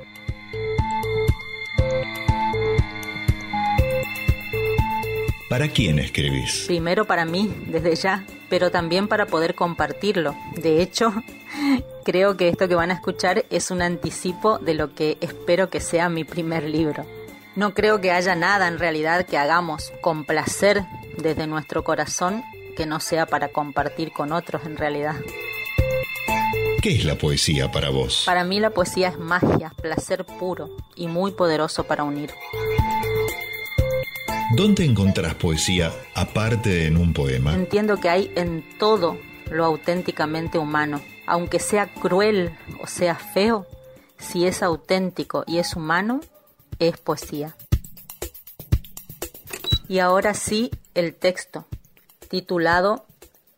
[5.49, 6.65] ¿Para quién escribís?
[6.67, 10.35] Primero para mí, desde ya, pero también para poder compartirlo.
[10.55, 11.11] De hecho,
[12.05, 15.79] creo que esto que van a escuchar es un anticipo de lo que espero que
[15.79, 17.07] sea mi primer libro.
[17.57, 20.85] No creo que haya nada en realidad que hagamos con placer
[21.17, 22.43] desde nuestro corazón
[22.75, 25.15] que no sea para compartir con otros en realidad.
[26.83, 28.21] ¿Qué es la poesía para vos?
[28.27, 32.29] Para mí la poesía es magia, placer puro y muy poderoso para unir.
[34.55, 37.55] ¿Dónde encontrás poesía aparte de en un poema?
[37.55, 39.17] Entiendo que hay en todo
[39.49, 43.65] lo auténticamente humano, aunque sea cruel o sea feo,
[44.19, 46.21] si es auténtico y es humano,
[46.79, 47.55] es poesía.
[49.87, 51.65] Y ahora sí, el texto,
[52.29, 53.05] titulado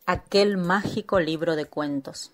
[0.06, 2.32] Aquel mágico libro de cuentos.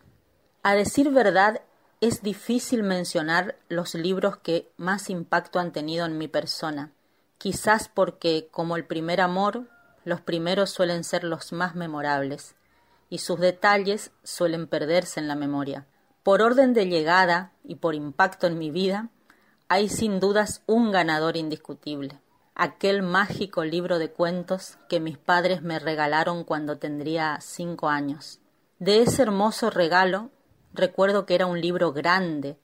[0.64, 1.62] A decir verdad,
[2.02, 6.91] es difícil mencionar los libros que más impacto han tenido en mi persona,
[7.38, 9.64] quizás porque, como el primer amor,
[10.03, 12.56] los primeros suelen ser los más memorables,
[13.10, 15.86] y sus detalles suelen perderse en la memoria.
[16.24, 19.10] Por orden de llegada y por impacto en mi vida,
[19.67, 22.19] hay sin dudas un ganador indiscutible,
[22.53, 28.39] aquel mágico libro de cuentos que mis padres me regalaron cuando tendría cinco años.
[28.79, 30.29] De ese hermoso regalo
[30.73, 32.57] recuerdo que era un libro grande,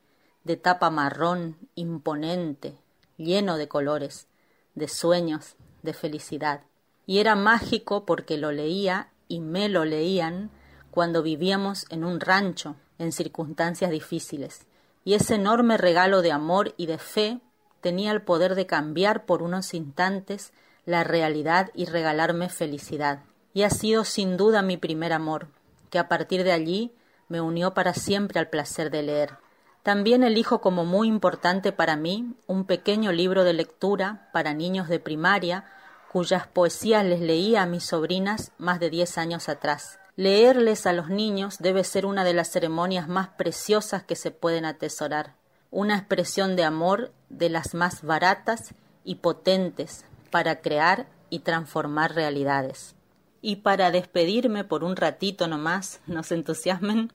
[0.43, 2.77] de tapa marrón, imponente,
[3.17, 4.27] lleno de colores,
[4.75, 6.61] de sueños, de felicidad.
[7.05, 10.51] Y era mágico porque lo leía y me lo leían
[10.91, 14.67] cuando vivíamos en un rancho, en circunstancias difíciles.
[15.03, 17.39] Y ese enorme regalo de amor y de fe
[17.81, 20.53] tenía el poder de cambiar por unos instantes
[20.85, 23.23] la realidad y regalarme felicidad.
[23.53, 25.47] Y ha sido sin duda mi primer amor,
[25.89, 26.93] que a partir de allí
[27.27, 29.37] me unió para siempre al placer de leer.
[29.83, 34.99] También elijo como muy importante para mí un pequeño libro de lectura para niños de
[34.99, 35.65] primaria
[36.11, 40.00] cuyas poesías les leía a mis sobrinas más de diez años atrás.
[40.21, 44.65] Leerles a los niños debe ser una de las ceremonias más preciosas que se pueden
[44.65, 45.33] atesorar,
[45.71, 52.93] una expresión de amor de las más baratas y potentes para crear y transformar realidades.
[53.41, 57.11] Y para despedirme por un ratito nomás, nos entusiasmen,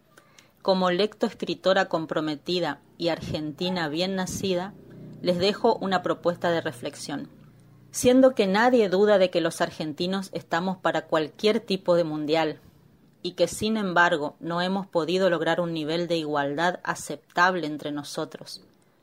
[0.60, 4.74] como lecto escritora comprometida y argentina bien nacida,
[5.22, 7.28] les dejo una propuesta de reflexión.
[7.92, 12.60] Siendo que nadie duda de que los argentinos estamos para cualquier tipo de mundial
[13.26, 18.62] y que sin embargo no hemos podido lograr un nivel de igualdad aceptable entre nosotros,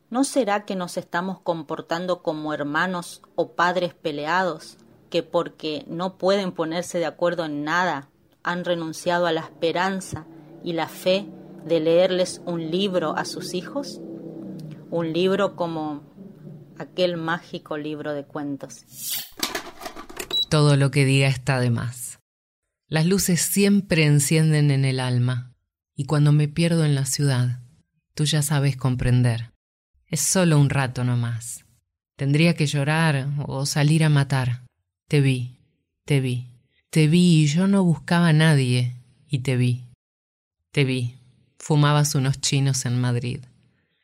[0.09, 4.77] ¿no será que nos estamos comportando como hermanos o padres peleados,
[5.09, 8.07] que porque no pueden ponerse de acuerdo en nada,
[8.43, 10.25] han renunciado a la esperanza
[10.63, 11.27] y la fe
[11.65, 13.99] de leerles un libro a sus hijos?
[14.89, 16.01] Un libro como
[16.79, 18.85] aquel mágico libro de cuentos.
[20.49, 22.02] Todo lo que diga está de más.
[22.93, 25.55] Las luces siempre encienden en el alma,
[25.95, 27.59] y cuando me pierdo en la ciudad,
[28.13, 29.51] tú ya sabes comprender.
[30.05, 31.65] Es solo un rato nomás.
[32.17, 34.67] Tendría que llorar o salir a matar.
[35.07, 35.57] Te vi,
[36.05, 36.51] te vi,
[36.91, 38.93] te vi y yo no buscaba a nadie,
[39.27, 39.87] y te vi.
[40.71, 41.15] Te vi,
[41.57, 43.39] fumabas unos chinos en Madrid.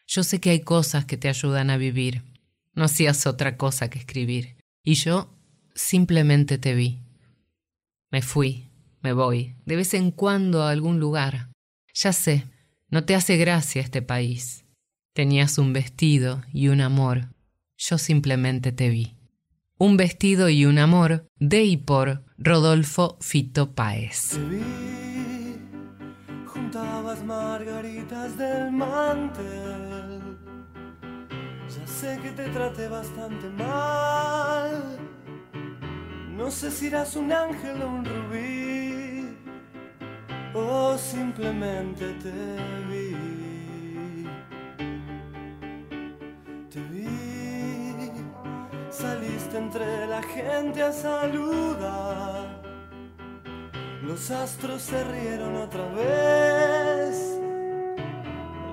[0.08, 2.24] Yo sé que hay cosas que te ayudan a vivir.
[2.74, 4.56] No hacías otra cosa que escribir.
[4.84, 5.30] Y yo
[5.76, 7.04] simplemente te vi.
[8.10, 8.69] Me fui,
[9.02, 11.50] me voy, de vez en cuando a algún lugar.
[11.94, 12.46] Ya sé,
[12.90, 14.66] no te hace gracia este país.
[15.14, 17.34] Tenías un vestido y un amor.
[17.78, 19.16] Yo simplemente te vi.
[19.78, 24.32] Un vestido y un amor de y por Rodolfo Fito Páez.
[24.32, 25.58] Te vi,
[26.46, 30.38] juntabas margaritas del mantel.
[31.70, 35.09] Ya sé que te traté bastante mal.
[36.40, 39.38] No sé si eras un ángel o un rubí,
[40.54, 42.32] o simplemente te
[42.88, 44.26] vi.
[46.72, 48.10] Te vi,
[48.90, 52.62] saliste entre la gente a saludar.
[54.02, 57.38] Los astros se rieron otra vez.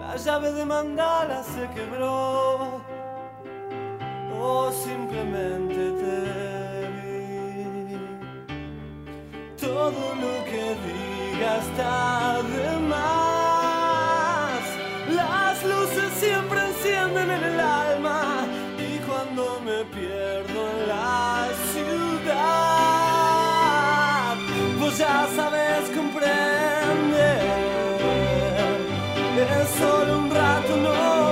[0.00, 2.80] La llave de mandala se quebró.
[4.40, 6.65] O simplemente te.
[9.60, 14.60] Todo lo que diga está de más.
[15.10, 18.46] Las luces siempre encienden en el alma.
[18.78, 22.36] Y cuando me pierdo en la ciudad,
[24.78, 26.36] vos ya sabes comprender.
[29.38, 31.25] Es solo un rato no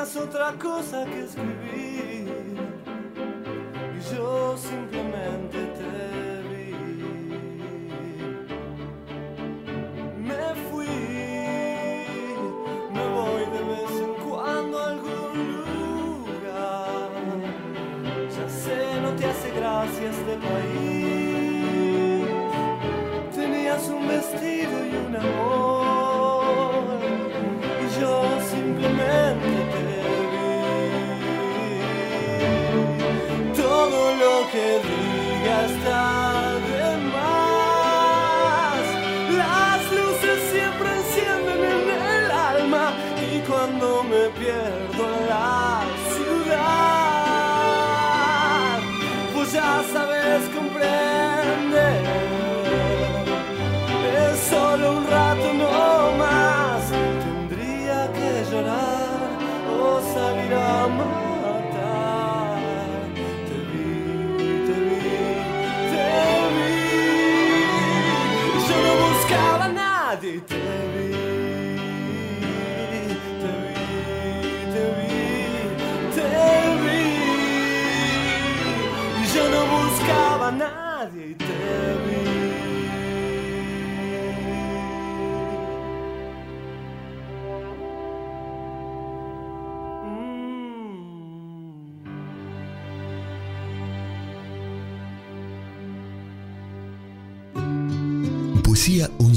[0.00, 1.69] Otra cosa que escribir.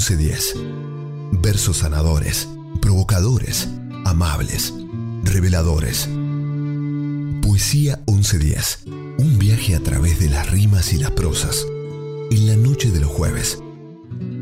[0.04, 0.56] 1110.
[1.40, 2.46] Versos sanadores,
[2.82, 3.70] provocadores,
[4.04, 4.74] amables,
[5.22, 6.10] reveladores.
[7.40, 8.84] Poesía 1110.
[9.18, 11.66] Un viaje a través de las rimas y las prosas.
[12.30, 13.62] En la noche de los jueves.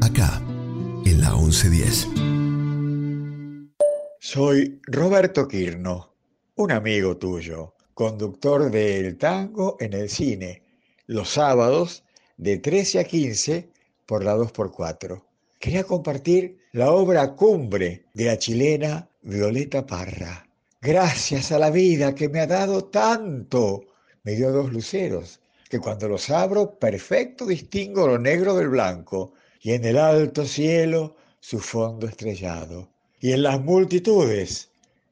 [0.01, 0.43] Acá,
[1.05, 2.09] en la 1110.
[4.19, 6.17] Soy Roberto Quirno,
[6.57, 10.65] un amigo tuyo, conductor del tango en el cine,
[11.07, 12.03] los sábados
[12.37, 13.71] de 13 a 15
[14.07, 15.23] por la 2x4.
[15.63, 20.45] Quería compartir la obra cumbre de la chilena Violeta Parra.
[20.81, 23.85] Gracias a la vida que me ha dado tanto.
[24.25, 25.39] Me dio dos luceros,
[25.71, 31.15] que cuando los abro perfecto distingo lo negro del blanco y en el alto cielo
[31.39, 32.89] su fondo estrellado
[33.21, 34.69] y en las multitudes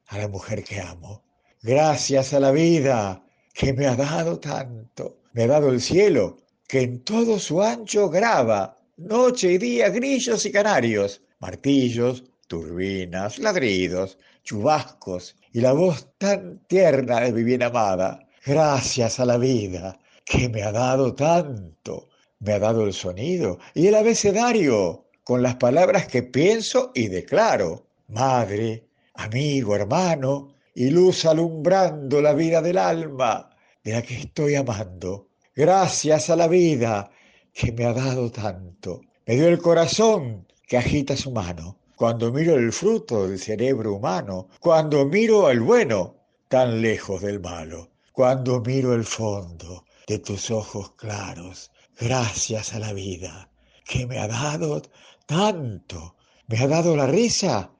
[0.07, 1.23] a la mujer que amo.
[1.61, 3.23] Gracias a la vida
[3.53, 8.09] que me ha dado tanto, me ha dado el cielo que en todo su ancho
[8.09, 8.75] graba
[9.07, 17.21] noche y día grillos y canarios, martillos, turbinas, ladridos, chubascos y la voz tan tierna
[17.21, 18.27] de mi bien amada.
[18.45, 22.09] Gracias a la vida que me ha dado tanto,
[22.39, 27.87] me ha dado el sonido y el abecedario con las palabras que pienso y declaro.
[28.07, 33.49] Madre, amigo, hermano, y luz alumbrando la vida del alma
[33.83, 35.29] de la que estoy amando.
[35.55, 37.11] Gracias a la vida
[37.53, 39.01] que me ha dado tanto.
[39.25, 41.77] Me dio el corazón que agita su mano.
[41.95, 46.15] Cuando miro el fruto del cerebro humano, cuando miro al bueno
[46.47, 52.93] tan lejos del malo, cuando miro el fondo de tus ojos claros, gracias a la
[52.93, 53.49] vida
[53.85, 54.81] que me ha dado
[55.25, 56.15] tanto,
[56.47, 57.71] me ha dado la risa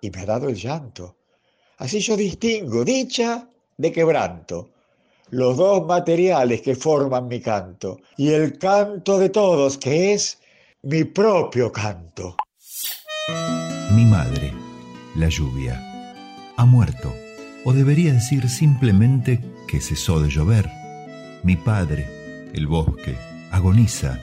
[0.00, 1.16] y me ha dado el llanto.
[1.78, 4.70] Así yo distingo dicha de quebranto,
[5.30, 10.40] los dos materiales que forman mi canto y el canto de todos que es
[10.82, 12.36] mi propio canto.
[13.92, 14.52] Mi madre,
[15.16, 15.82] la lluvia,
[16.56, 17.12] ha muerto,
[17.64, 20.70] o debería decir simplemente que cesó de llover.
[21.42, 22.06] Mi padre,
[22.54, 23.16] el bosque,
[23.50, 24.20] agoniza,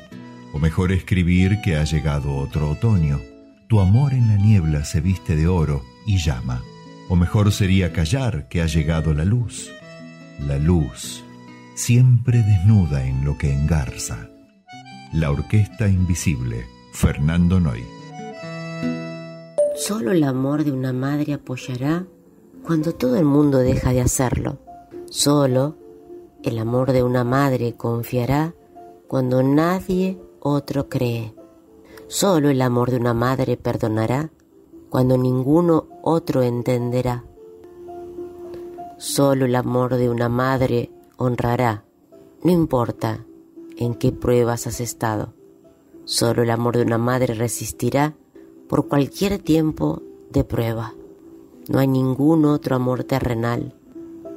[0.53, 3.19] o mejor escribir que ha llegado otro otoño.
[3.67, 6.61] Tu amor en la niebla se viste de oro y llama.
[7.09, 9.71] O mejor sería callar que ha llegado la luz.
[10.39, 11.23] La luz,
[11.75, 14.29] siempre desnuda en lo que engarza.
[15.13, 17.83] La Orquesta Invisible, Fernando Noy.
[19.75, 22.05] Solo el amor de una madre apoyará
[22.63, 24.59] cuando todo el mundo deja de hacerlo.
[25.09, 25.77] Solo
[26.43, 28.53] el amor de una madre confiará
[29.07, 31.35] cuando nadie otro cree.
[32.07, 34.31] Solo el amor de una madre perdonará
[34.89, 37.23] cuando ninguno otro entenderá.
[39.03, 41.83] Solo el amor de una madre honrará,
[42.41, 43.25] no importa
[43.75, 45.33] en qué pruebas has estado.
[46.05, 48.15] Solo el amor de una madre resistirá
[48.69, 50.93] por cualquier tiempo de prueba.
[51.67, 53.75] No hay ningún otro amor terrenal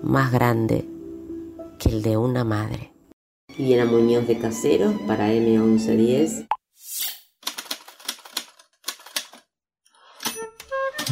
[0.02, 0.88] más grande
[1.78, 2.92] que el de una madre.
[3.56, 6.48] Viena Muñoz de Caseros para M1110.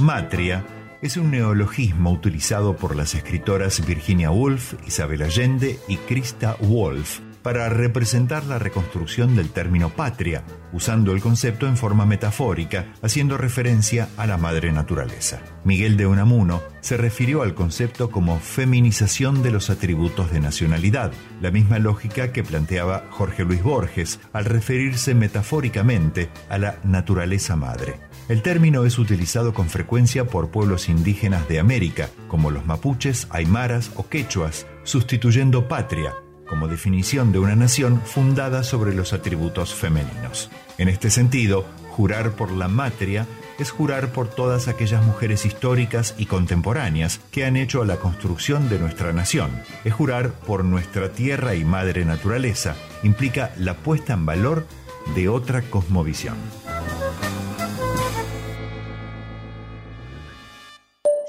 [0.00, 7.20] Matria es un neologismo utilizado por las escritoras Virginia Woolf, Isabel Allende y Krista Wolf
[7.42, 14.08] para representar la reconstrucción del término patria, usando el concepto en forma metafórica, haciendo referencia
[14.16, 15.42] a la madre naturaleza.
[15.62, 21.12] Miguel de Unamuno se refirió al concepto como feminización de los atributos de nacionalidad,
[21.42, 28.00] la misma lógica que planteaba Jorge Luis Borges al referirse metafóricamente a la naturaleza madre.
[28.28, 33.90] El término es utilizado con frecuencia por pueblos indígenas de América, como los mapuches, aymaras
[33.96, 36.14] o quechuas, sustituyendo patria
[36.48, 40.50] como definición de una nación fundada sobre los atributos femeninos.
[40.78, 43.26] En este sentido, jurar por la matria
[43.58, 48.78] es jurar por todas aquellas mujeres históricas y contemporáneas que han hecho la construcción de
[48.78, 49.50] nuestra nación.
[49.84, 52.76] Es jurar por nuestra tierra y madre naturaleza.
[53.02, 54.66] Implica la puesta en valor
[55.14, 56.36] de otra cosmovisión.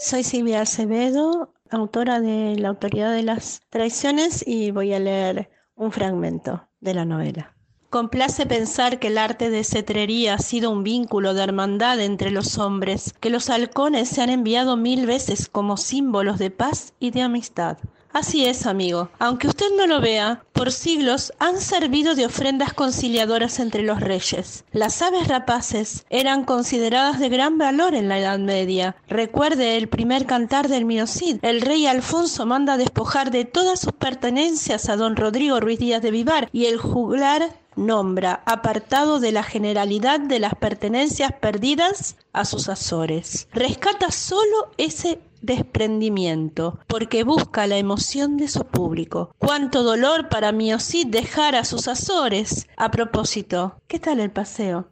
[0.07, 5.91] Soy Silvia Acevedo, autora de La Autoridad de las Traiciones y voy a leer un
[5.91, 7.55] fragmento de la novela.
[7.89, 12.59] Complace pensar que el arte de cetrería ha sido un vínculo de hermandad entre los
[12.59, 17.23] hombres, que los halcones se han enviado mil veces como símbolos de paz y de
[17.23, 17.79] amistad.
[18.15, 19.09] Así es, amigo.
[19.19, 24.63] Aunque usted no lo vea, por siglos han servido de ofrendas conciliadoras entre los reyes.
[24.71, 28.95] Las aves rapaces eran consideradas de gran valor en la Edad Media.
[29.09, 31.39] Recuerde el primer cantar del Minocid.
[31.41, 36.11] El rey Alfonso manda despojar de todas sus pertenencias a don Rodrigo Ruiz Díaz de
[36.11, 42.67] Vivar y el juglar nombra, apartado de la generalidad de las pertenencias perdidas, a sus
[42.67, 43.47] Azores.
[43.53, 49.33] Rescata solo ese desprendimiento, porque busca la emoción de su público.
[49.37, 52.67] Cuánto dolor para Miocid dejar a sus Azores.
[52.77, 54.89] A propósito, ¿qué tal el paseo?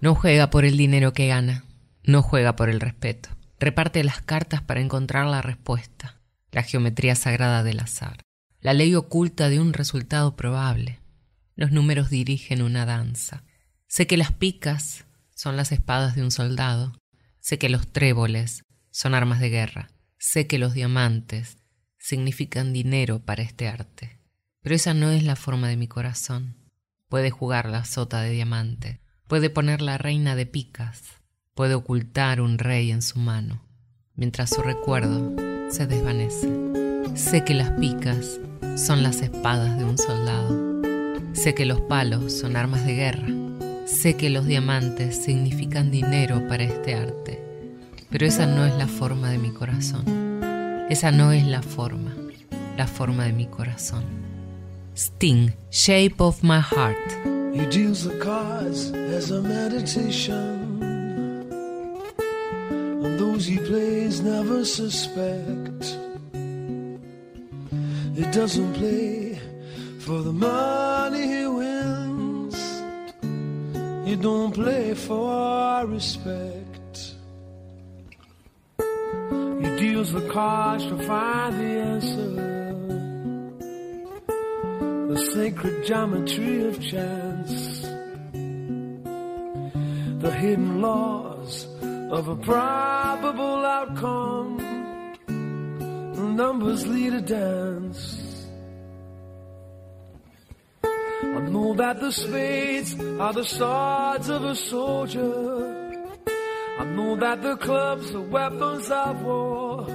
[0.00, 1.64] No juega por el dinero que gana,
[2.04, 3.30] no juega por el respeto.
[3.58, 6.20] Reparte las cartas para encontrar la respuesta,
[6.52, 8.18] la geometría sagrada del azar,
[8.60, 11.00] la ley oculta de un resultado probable.
[11.54, 13.44] Los números dirigen una danza.
[13.88, 16.92] Sé que las picas son las espadas de un soldado.
[17.40, 18.65] Sé que los tréboles
[18.96, 19.90] son armas de guerra.
[20.16, 21.58] Sé que los diamantes
[21.98, 24.18] significan dinero para este arte.
[24.62, 26.56] Pero esa no es la forma de mi corazón.
[27.10, 31.02] Puede jugar la sota de diamante, puede poner la reina de picas,
[31.52, 33.62] puede ocultar un rey en su mano,
[34.14, 35.36] mientras su recuerdo
[35.70, 36.48] se desvanece.
[37.14, 38.40] Sé que las picas
[38.76, 40.82] son las espadas de un soldado.
[41.34, 43.28] Sé que los palos son armas de guerra.
[43.86, 47.45] Sé que los diamantes significan dinero para este arte.
[48.18, 50.02] Pero esa no es la forma de mi corazón.
[50.88, 52.14] Esa no es la forma,
[52.78, 54.04] la forma de mi corazón.
[54.96, 56.96] Sting, Shape of My Heart.
[57.52, 60.82] He deals the cards as a meditation,
[63.04, 65.84] and those he plays never suspect.
[68.14, 69.38] He doesn't play
[69.98, 72.56] for the money he wins.
[74.06, 76.65] He don't play for respect.
[79.76, 82.30] Deals the cards to find the answer.
[85.08, 87.82] The sacred geometry of chance.
[90.22, 91.66] The hidden laws
[92.10, 94.56] of a probable outcome.
[96.36, 98.46] Numbers lead a dance.
[100.84, 105.85] I know that the spades are the swords of a soldier.
[106.78, 109.86] I know that the clubs are weapons of war.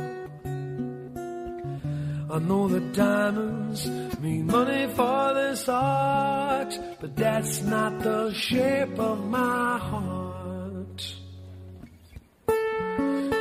[2.32, 3.86] I know that diamonds
[4.20, 11.16] mean money for this art, but that's not the shape of my heart.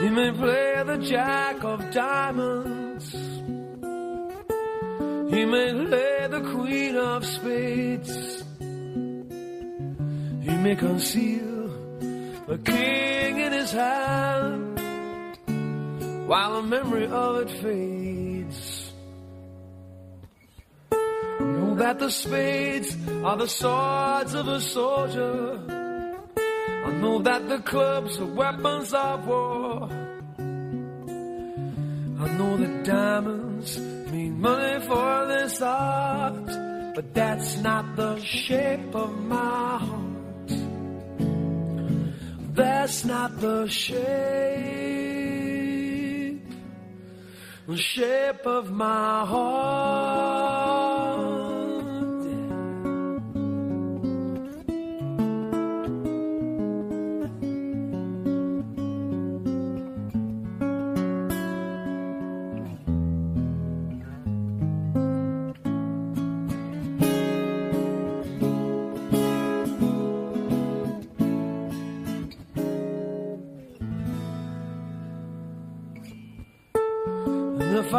[0.03, 3.13] You may play the jack of diamonds.
[5.33, 8.45] He may play the queen of spades.
[10.43, 11.60] He may conceal
[12.51, 14.81] the king in his hand
[16.27, 18.93] while the memory of it fades.
[20.91, 25.61] I know that the spades are the swords of a soldier.
[26.89, 29.89] I know that the clubs are weapons of war.
[32.25, 33.79] I know that diamonds
[34.11, 36.47] mean money for this art,
[36.97, 40.10] but that's not the shape of my heart.
[42.53, 43.95] That's not the shape,
[47.69, 50.60] the shape of my heart.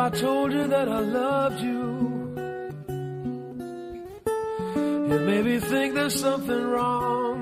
[0.02, 2.34] I told you that I loved you,
[5.10, 7.40] you maybe think there's something wrong.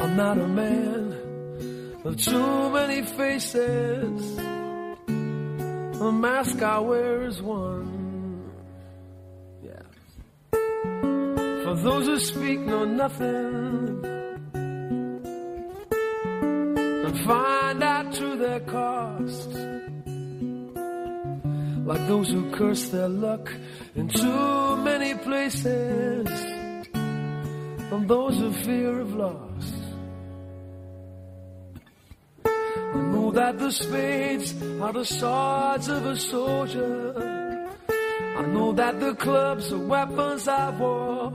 [0.00, 1.12] I'm not a man
[2.06, 4.36] of too many faces.
[6.00, 8.50] The mask I wear is one.
[9.62, 9.86] Yeah.
[11.64, 14.15] For those who speak know nothing
[17.26, 19.50] find out to their cost.
[21.90, 23.52] Like those who curse their luck
[23.94, 26.28] in too many places,
[27.92, 29.66] and those who fear of loss.
[32.44, 37.68] I know that the spades are the swords of a soldier.
[38.38, 41.32] I know that the clubs are weapons of war.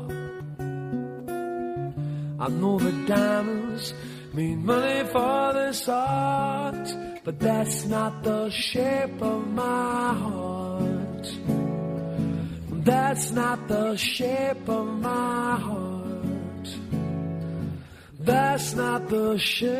[2.39, 3.93] I know the diamonds
[4.33, 6.87] mean money for this art,
[7.23, 11.31] but that's not the shape of my heart.
[12.83, 16.67] That's not the shape of my heart.
[18.19, 19.71] That's not the shape,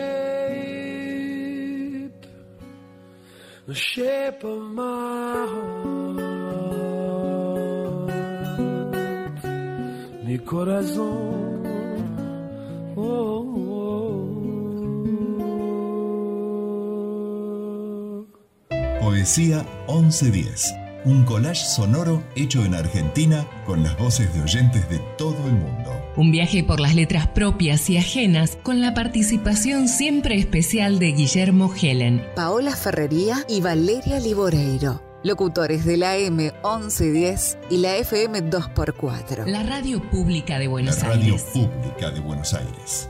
[3.68, 6.32] the shape of my heart.
[10.26, 11.62] Mi corazón.
[12.98, 13.81] Oh, oh, oh.
[19.12, 20.74] Poesía 1110.
[21.04, 25.92] Un collage sonoro hecho en Argentina con las voces de oyentes de todo el mundo.
[26.16, 31.74] Un viaje por las letras propias y ajenas con la participación siempre especial de Guillermo
[31.76, 32.26] Helen.
[32.38, 35.04] Paola Ferrería y Valeria Liboreiro.
[35.24, 39.46] Locutores de la M1110 y la FM 2x4.
[39.46, 43.10] La radio pública de Buenos La radio pública de Buenos Aires.